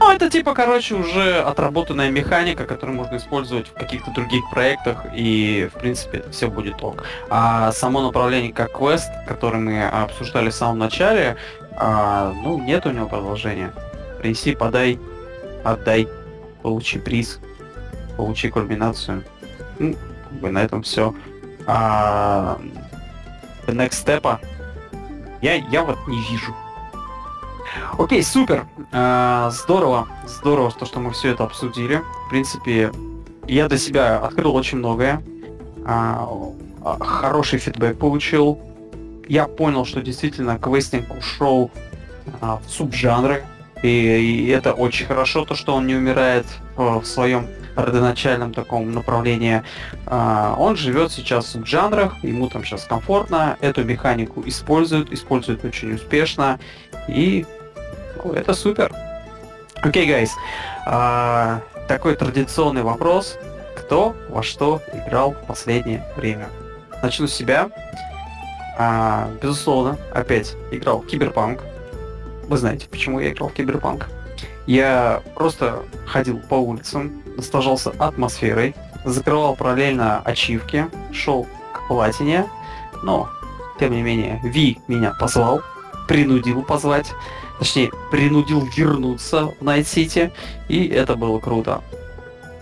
[0.00, 5.68] Ну, это типа, короче, уже отработанная механика, которую можно использовать в каких-то других проектах, и,
[5.72, 7.04] в принципе, это все будет ок.
[7.30, 11.36] А само направление как квест, который мы обсуждали в самом начале,
[11.76, 13.72] а, ну, нет у него продолжения.
[14.20, 14.98] Принеси, подай,
[15.64, 16.08] отдай,
[16.62, 17.40] получи приз,
[18.16, 19.24] получи кульминацию.
[19.78, 19.94] Ну,
[20.28, 21.14] как бы на этом все.
[21.66, 22.58] А,
[23.66, 24.38] next step
[25.42, 26.54] я, я вот не вижу.
[27.98, 28.66] Окей, супер.
[28.92, 30.08] А, здорово.
[30.26, 32.02] Здорово, то, что мы все это обсудили.
[32.26, 32.92] В принципе,
[33.46, 35.22] я для себя открыл очень многое.
[35.86, 36.28] А,
[36.82, 38.58] а хороший фидбэк получил
[39.28, 41.70] я понял, что действительно квестинг ушел
[42.40, 43.44] а, в субжанры,
[43.82, 46.46] и, и это очень хорошо, то, что он не умирает
[46.76, 47.46] в, в своем
[47.76, 49.62] родоначальном таком направлении.
[50.06, 55.94] А, он живет сейчас в субжанрах, ему там сейчас комфортно, эту механику используют, используют очень
[55.94, 56.60] успешно,
[57.08, 57.46] и
[58.22, 58.92] ну, это супер.
[59.82, 60.30] Окей, okay, guys.
[60.86, 63.36] А, такой традиционный вопрос.
[63.76, 66.48] Кто во что играл в последнее время?
[67.02, 67.70] Начну с себя.
[68.78, 71.60] А, безусловно, опять играл в Киберпанк.
[72.48, 74.08] Вы знаете, почему я играл в Киберпанк.
[74.66, 78.74] Я просто ходил по улицам, наслаждался атмосферой,
[79.04, 82.46] закрывал параллельно ачивки, шел к платине,
[83.02, 83.28] но,
[83.78, 85.60] тем не менее, V меня позвал,
[86.08, 87.12] принудил позвать,
[87.58, 90.32] точнее, принудил вернуться в Night City,
[90.68, 91.82] и это было круто.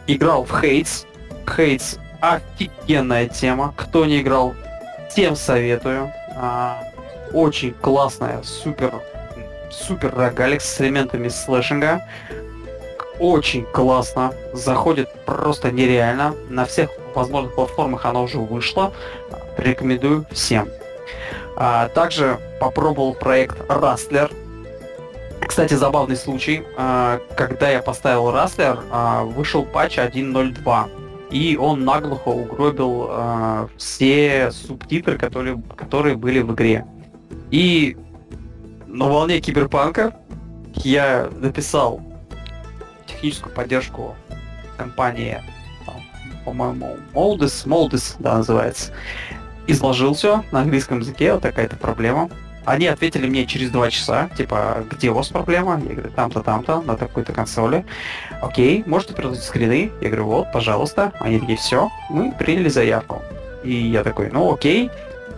[0.07, 1.05] играл в Hades.
[1.49, 3.75] Hades офигенная тема.
[3.77, 4.55] Кто не играл,
[5.15, 6.11] тем советую.
[6.37, 6.83] А,
[7.33, 8.95] очень классная, супер,
[9.71, 12.07] супер рогалик с элементами слэшинга.
[13.19, 14.33] Очень классно.
[14.53, 16.35] Заходит просто нереально.
[16.49, 18.93] На всех возможных платформах она уже вышла.
[19.59, 20.69] Рекомендую всем.
[21.57, 24.33] А, также попробовал проект Rustler.
[25.47, 26.65] Кстати, забавный случай.
[26.77, 34.51] А, когда я поставил Rustler, а, вышел патч 1.02 и он наглухо угробил э, все
[34.53, 36.85] субтитры, которые, которые были в игре.
[37.51, 37.97] И
[38.87, 40.15] на волне киберпанка
[40.75, 42.03] я написал
[43.07, 44.15] техническую поддержку
[44.77, 45.43] компании,
[46.45, 48.93] по-моему, Moldis, Moldis, да, называется.
[49.67, 52.29] Изложил все на английском языке, вот такая-то проблема.
[52.65, 55.81] Они ответили мне через два часа, типа, где у вас проблема?
[55.85, 57.85] Я говорю, там-то, там-то, на такой-то консоли.
[58.41, 59.91] Окей, можете приложить скрины?
[60.01, 61.13] Я говорю, вот, пожалуйста.
[61.19, 63.21] Они такие, все, мы приняли заявку.
[63.65, 64.91] И я такой, ну окей.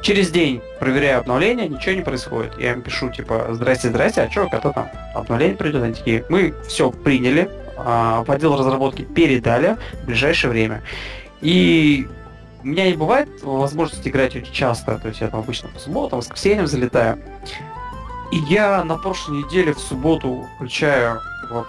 [0.02, 2.58] Через день проверяю обновление, ничего не происходит.
[2.58, 5.82] Я им пишу, типа, здрасте, здрасте, а что, когда там обновление придет?
[5.82, 7.48] Они такие, мы все приняли,
[7.78, 10.82] а, в отдел разработки передали в ближайшее время.
[11.40, 12.06] И
[12.64, 16.18] у меня не бывает возможности играть очень часто, то есть я там обычно по субботам,
[16.18, 17.18] воскресеньям залетаю.
[18.32, 21.20] И я на прошлой неделе в субботу включаю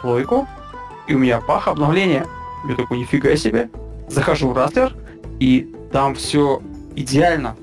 [0.02, 0.48] плойку,
[1.08, 2.26] и у меня пах, обновление.
[2.68, 3.70] Я такой, нифига себе.
[4.08, 4.96] Захожу в растер,
[5.40, 6.62] и там все
[6.96, 7.56] идеально.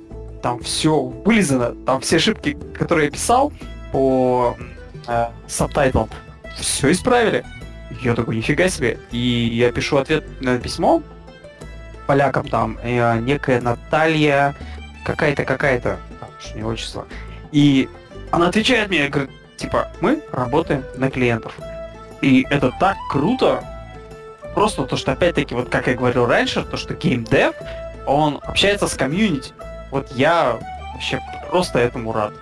[0.43, 1.75] Там все вылизано.
[1.87, 3.53] Там все ошибки, которые я писал
[3.93, 4.57] по
[5.09, 6.09] э, сабтайтлам,
[6.57, 7.45] все исправили.
[8.03, 8.99] Я такой, нифига себе.
[9.11, 11.03] И я пишу ответ на письмо,
[12.07, 14.55] полякам там э, некая Наталья,
[15.05, 15.99] какая-то, какая-то,
[16.39, 17.07] уж не отчество.
[17.51, 17.89] И
[18.31, 21.55] она отвечает мне, говорит, типа, мы работаем на клиентов.
[22.21, 23.65] И это так круто,
[24.55, 27.55] просто то, что опять-таки, вот как я говорил раньше, то, что геймдев,
[28.07, 29.53] он общается с комьюнити.
[29.91, 30.59] Вот я
[30.95, 32.33] вообще просто этому рад.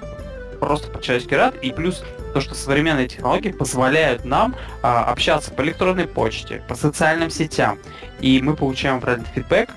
[0.60, 1.56] Просто по-человечески рад.
[1.62, 7.30] И плюс то, что современные технологии позволяют нам а, общаться по электронной почте, по социальным
[7.30, 7.78] сетям,
[8.20, 9.70] и мы получаем обратный фидбэк,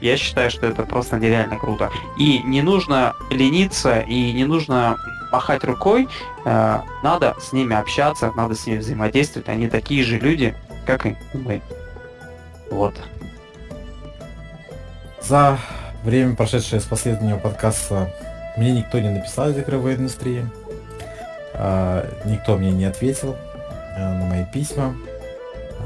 [0.00, 1.90] я считаю, что это просто нереально круто.
[2.18, 4.96] И не нужно лениться, и не нужно
[5.30, 6.08] махать рукой,
[6.44, 10.54] э, надо с ними общаться, надо с ними взаимодействовать, они такие же люди,
[10.86, 11.62] как и мы.
[12.70, 12.94] Вот.
[15.20, 15.58] За
[16.02, 18.12] время, прошедшее с последнего подкаста,
[18.56, 20.46] мне никто не написал из игровой индустрии.
[21.54, 23.36] А, никто мне не ответил
[23.96, 24.94] а, на мои письма.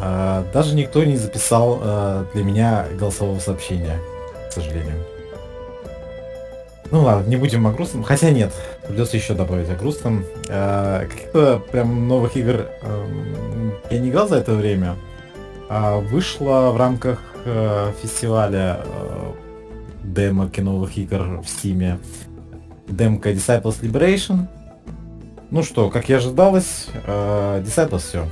[0.00, 1.80] А, даже никто не записал
[2.34, 3.98] для меня голосового сообщения,
[4.48, 5.04] к сожалению.
[6.92, 8.04] Ну ладно, не будем о грустном.
[8.04, 8.52] Хотя нет,
[8.86, 10.24] придется еще добавить о грустном.
[10.46, 14.94] Каких-то прям новых игр эм, я не играл за это время.
[15.68, 19.32] Вышло в рамках э, фестиваля э,
[20.04, 21.98] демок новых игр в Стиме
[22.88, 24.46] демка Disciples Liberation.
[25.50, 28.28] Ну что, как и ожидалось, э, Disciples все.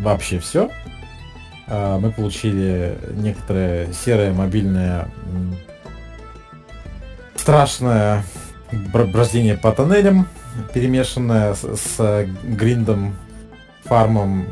[0.00, 0.70] Вообще все.
[1.66, 5.08] Э, мы получили некоторое серое мобильное
[7.36, 8.24] страшное
[8.72, 10.26] брождение по тоннелям,
[10.72, 13.14] перемешанное с, с гриндом,
[13.84, 14.46] фармом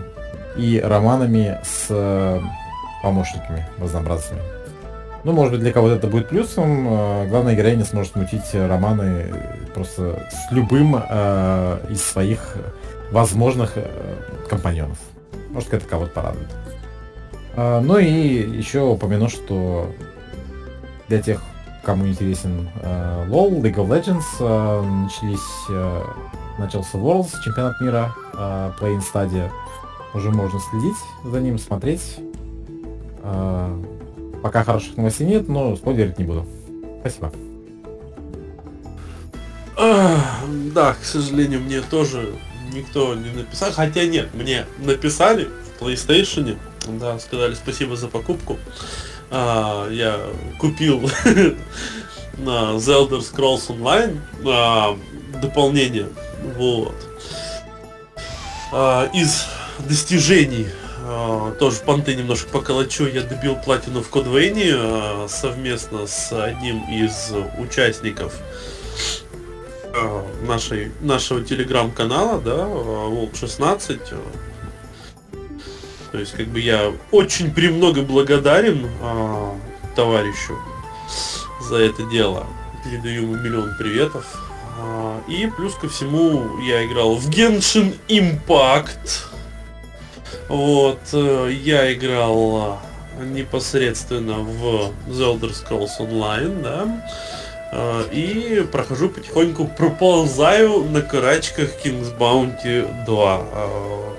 [0.57, 2.41] и романами с э,
[3.03, 4.52] помощниками разнообразными.
[5.25, 6.87] Ну, может быть, для кого-то это будет плюсом.
[6.89, 9.27] Э, главная героиня сможет мутить романы
[9.73, 12.57] просто с любым э, из своих
[13.13, 13.87] возможных э,
[14.49, 14.99] компаньонов.
[15.51, 16.49] Может, это кого-то порадует.
[17.55, 19.93] Э, ну и еще упомяну, что
[21.07, 21.41] для тех,
[21.85, 26.03] кому интересен э, LoL, League of Legends, э, начались, э,
[26.59, 29.51] начался Worlds, чемпионат мира, э, Play-in Stadia.
[30.15, 32.19] Уже можно следить за ним, смотреть.
[33.23, 33.83] Э,
[34.43, 36.47] Пока хороших новостей нет, но спойлерить не буду.
[37.01, 37.33] Спасибо.
[39.77, 42.35] Да, к сожалению, мне тоже
[42.73, 43.73] никто не написал.
[43.73, 45.49] Хотя нет, мне написали
[45.79, 46.57] в PlayStation.
[46.87, 48.59] Да, сказали спасибо за покупку.
[49.31, 50.19] А, я
[50.59, 51.01] купил
[52.39, 54.99] на The Scrolls Online а,
[55.41, 56.09] дополнение.
[56.57, 56.95] Вот.
[58.73, 59.47] А, из
[59.89, 60.67] достижений
[61.59, 63.07] тоже понты немножко поколочу.
[63.07, 68.35] Я добил платину в Кодвейне а, совместно с одним из участников
[69.95, 74.01] а, нашей, нашего телеграм-канала, да, Волк 16.
[76.13, 79.57] То есть, как бы я очень премного благодарен а,
[79.97, 80.59] товарищу
[81.61, 82.47] за это дело.
[82.85, 84.27] Передаю ему миллион приветов.
[84.79, 89.32] А, и плюс ко всему я играл в Genshin Impact
[90.53, 92.79] вот, э, я играл
[93.19, 97.07] непосредственно в The Elder Scrolls Online, да,
[97.73, 103.47] а, и прохожу потихоньку, проползаю на карачках King's Bounty 2.
[103.51, 104.15] А,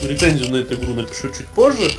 [0.00, 1.90] рецензию на эту игру напишу чуть позже.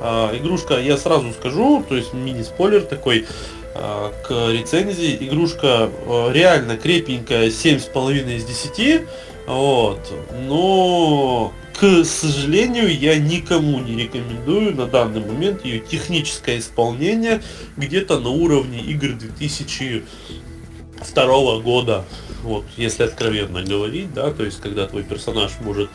[0.00, 3.26] А, игрушка, я сразу скажу, то есть мини-спойлер такой,
[3.74, 5.18] к рецензии.
[5.20, 5.90] Игрушка
[6.32, 9.02] реально крепенькая, 7,5 из 10.
[9.46, 10.00] Вот.
[10.48, 17.40] Но к сожалению, я никому не рекомендую на данный момент ее техническое исполнение
[17.76, 22.04] где-то на уровне игр 2002 года.
[22.42, 25.88] Вот, если откровенно говорить, да, то есть когда твой персонаж может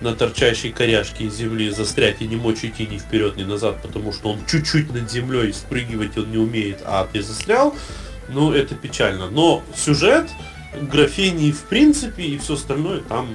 [0.00, 4.12] на торчащей коряшке из земли застрять и не мочь идти ни вперед, ни назад, потому
[4.12, 7.76] что он чуть-чуть над землей спрыгивать он не умеет, а ты застрял,
[8.28, 9.30] ну это печально.
[9.30, 10.26] Но сюжет,
[10.74, 13.28] графений в принципе и все остальное там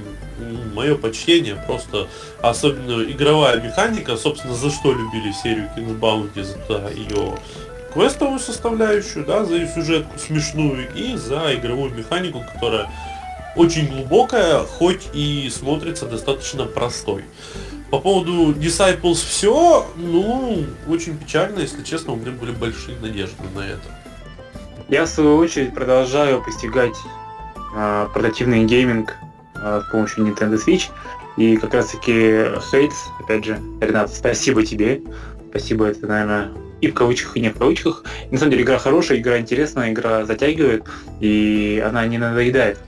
[0.74, 2.08] мое почтение, просто
[2.40, 7.38] особенно игровая механика, собственно, за что любили серию King's Bounty, за ее
[7.92, 12.90] квестовую составляющую, да, за ее сюжетку смешную и за игровую механику, которая
[13.56, 17.24] очень глубокая, хоть и смотрится достаточно простой.
[17.90, 23.60] По поводу Disciples все, ну, очень печально, если честно, у меня были большие надежды на
[23.60, 23.82] это.
[24.88, 26.96] Я в свою очередь продолжаю постигать
[27.74, 29.14] э, портативный гейминг
[29.64, 30.90] Э, с помощью Nintendo Switch.
[31.36, 35.00] И как раз таки Хейтс, опять же, Ренат, спасибо тебе.
[35.50, 38.04] Спасибо, это, наверное, и в кавычках, и не в кавычках.
[38.28, 40.84] И, на самом деле игра хорошая, игра интересная, игра затягивает,
[41.20, 42.78] и она не надоедает.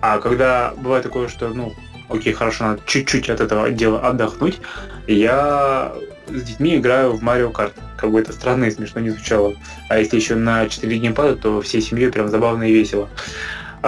[0.00, 1.72] А когда бывает такое, что, ну,
[2.08, 4.60] окей, хорошо, надо чуть-чуть от этого дела отдохнуть,
[5.06, 5.94] я
[6.28, 7.72] с детьми играю в Mario Kart.
[7.96, 9.54] Как бы это странно и смешно не звучало.
[9.88, 13.08] А если еще на 4 геймпада, то всей семьей прям забавно и весело.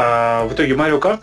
[0.01, 1.21] А в итоге Mario Kart,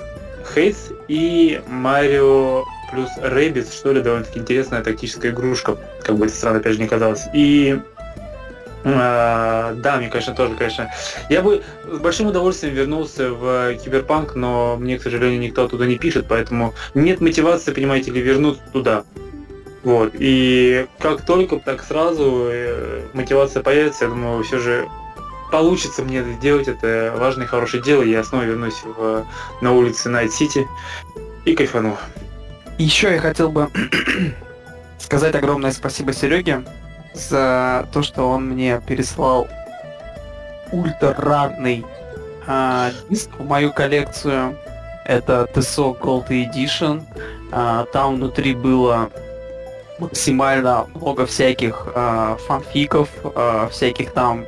[0.53, 6.60] Hades и Марио плюс Rabbids, что ли, довольно-таки интересная тактическая игрушка, как бы это странно,
[6.60, 7.23] опять же, не казалось.
[7.34, 7.80] И
[8.84, 10.91] а, да, мне, конечно, тоже, конечно.
[11.30, 15.97] Я бы с большим удовольствием вернулся в Киберпанк, но мне, к сожалению, никто оттуда не
[15.97, 19.06] пишет, поэтому нет мотивации, понимаете ли, вернуться туда.
[19.84, 20.11] Вот.
[20.15, 24.85] И как только, так сразу э, мотивация появится, я думаю, все же
[25.56, 29.26] получится мне сделать, это важное хорошее дело, я снова вернусь в,
[29.61, 30.68] на улице Night City
[31.45, 31.95] и кайфану.
[32.77, 33.69] Еще я хотел бы
[34.99, 36.65] сказать огромное спасибо Сереге
[37.14, 39.48] за то, что он мне переслал
[40.73, 41.53] ультра
[42.48, 44.57] э, диск в мою коллекцию.
[45.06, 47.02] Это TSO Gold Edition.
[47.53, 49.10] Э, там внутри было
[49.99, 54.44] максимально много всяких э, фанфиков, э, всяких там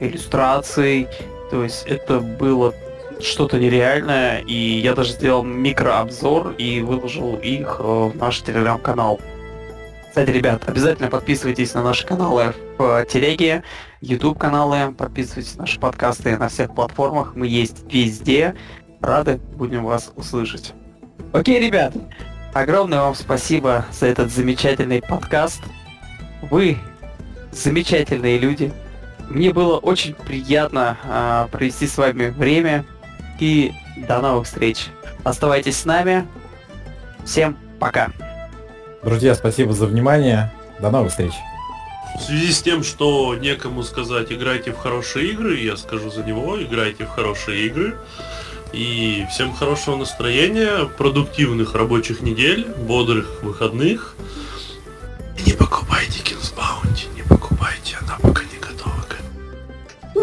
[0.00, 1.08] иллюстраций.
[1.50, 2.74] То есть это было
[3.20, 9.20] что-то нереальное, и я даже сделал микрообзор и выложил их э, в наш телеграм-канал.
[10.08, 13.62] Кстати, ребят, обязательно подписывайтесь на наши каналы в телеге,
[14.00, 18.54] YouTube каналы, подписывайтесь на наши подкасты на всех платформах, мы есть везде.
[19.00, 20.72] Рады будем вас услышать.
[21.32, 21.94] Окей, ребят,
[22.52, 25.62] огромное вам спасибо за этот замечательный подкаст.
[26.50, 26.78] Вы
[27.52, 28.72] замечательные люди,
[29.28, 32.84] мне было очень приятно э, провести с вами время.
[33.38, 34.86] И до новых встреч.
[35.24, 36.26] Оставайтесь с нами.
[37.24, 38.10] Всем пока.
[39.04, 40.52] Друзья, спасибо за внимание.
[40.80, 41.32] До новых встреч.
[42.16, 46.60] В связи с тем, что некому сказать играйте в хорошие игры, я скажу за него,
[46.60, 47.96] играйте в хорошие игры.
[48.72, 54.16] И всем хорошего настроения, продуктивных рабочих недель, бодрых выходных.
[55.38, 58.42] И не покупайте Kings Bounty, не покупайте, она пока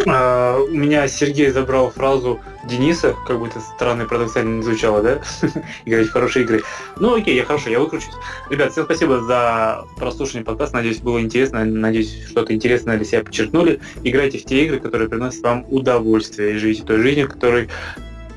[0.05, 5.22] а, у меня Сергей забрал фразу Дениса, как бы это странно парадоксально не звучало, да?
[5.85, 6.63] Играть в хорошие игры.
[6.97, 8.13] Ну окей, я хорошо, я выкручусь.
[8.49, 10.77] Ребят, всем спасибо за прослушивание подкаста.
[10.77, 11.63] Надеюсь, было интересно.
[11.65, 13.80] Надеюсь, что-то интересное для себя подчеркнули.
[14.03, 16.55] Играйте в те игры, которые приносят вам удовольствие.
[16.55, 17.69] И живите той жизнью, которой,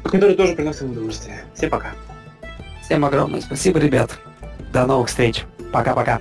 [0.04, 1.44] которая тоже приносит вам удовольствие.
[1.54, 1.92] Всем пока.
[2.84, 4.18] Всем огромное спасибо, ребят.
[4.72, 5.44] До новых встреч.
[5.72, 6.20] Пока-пока.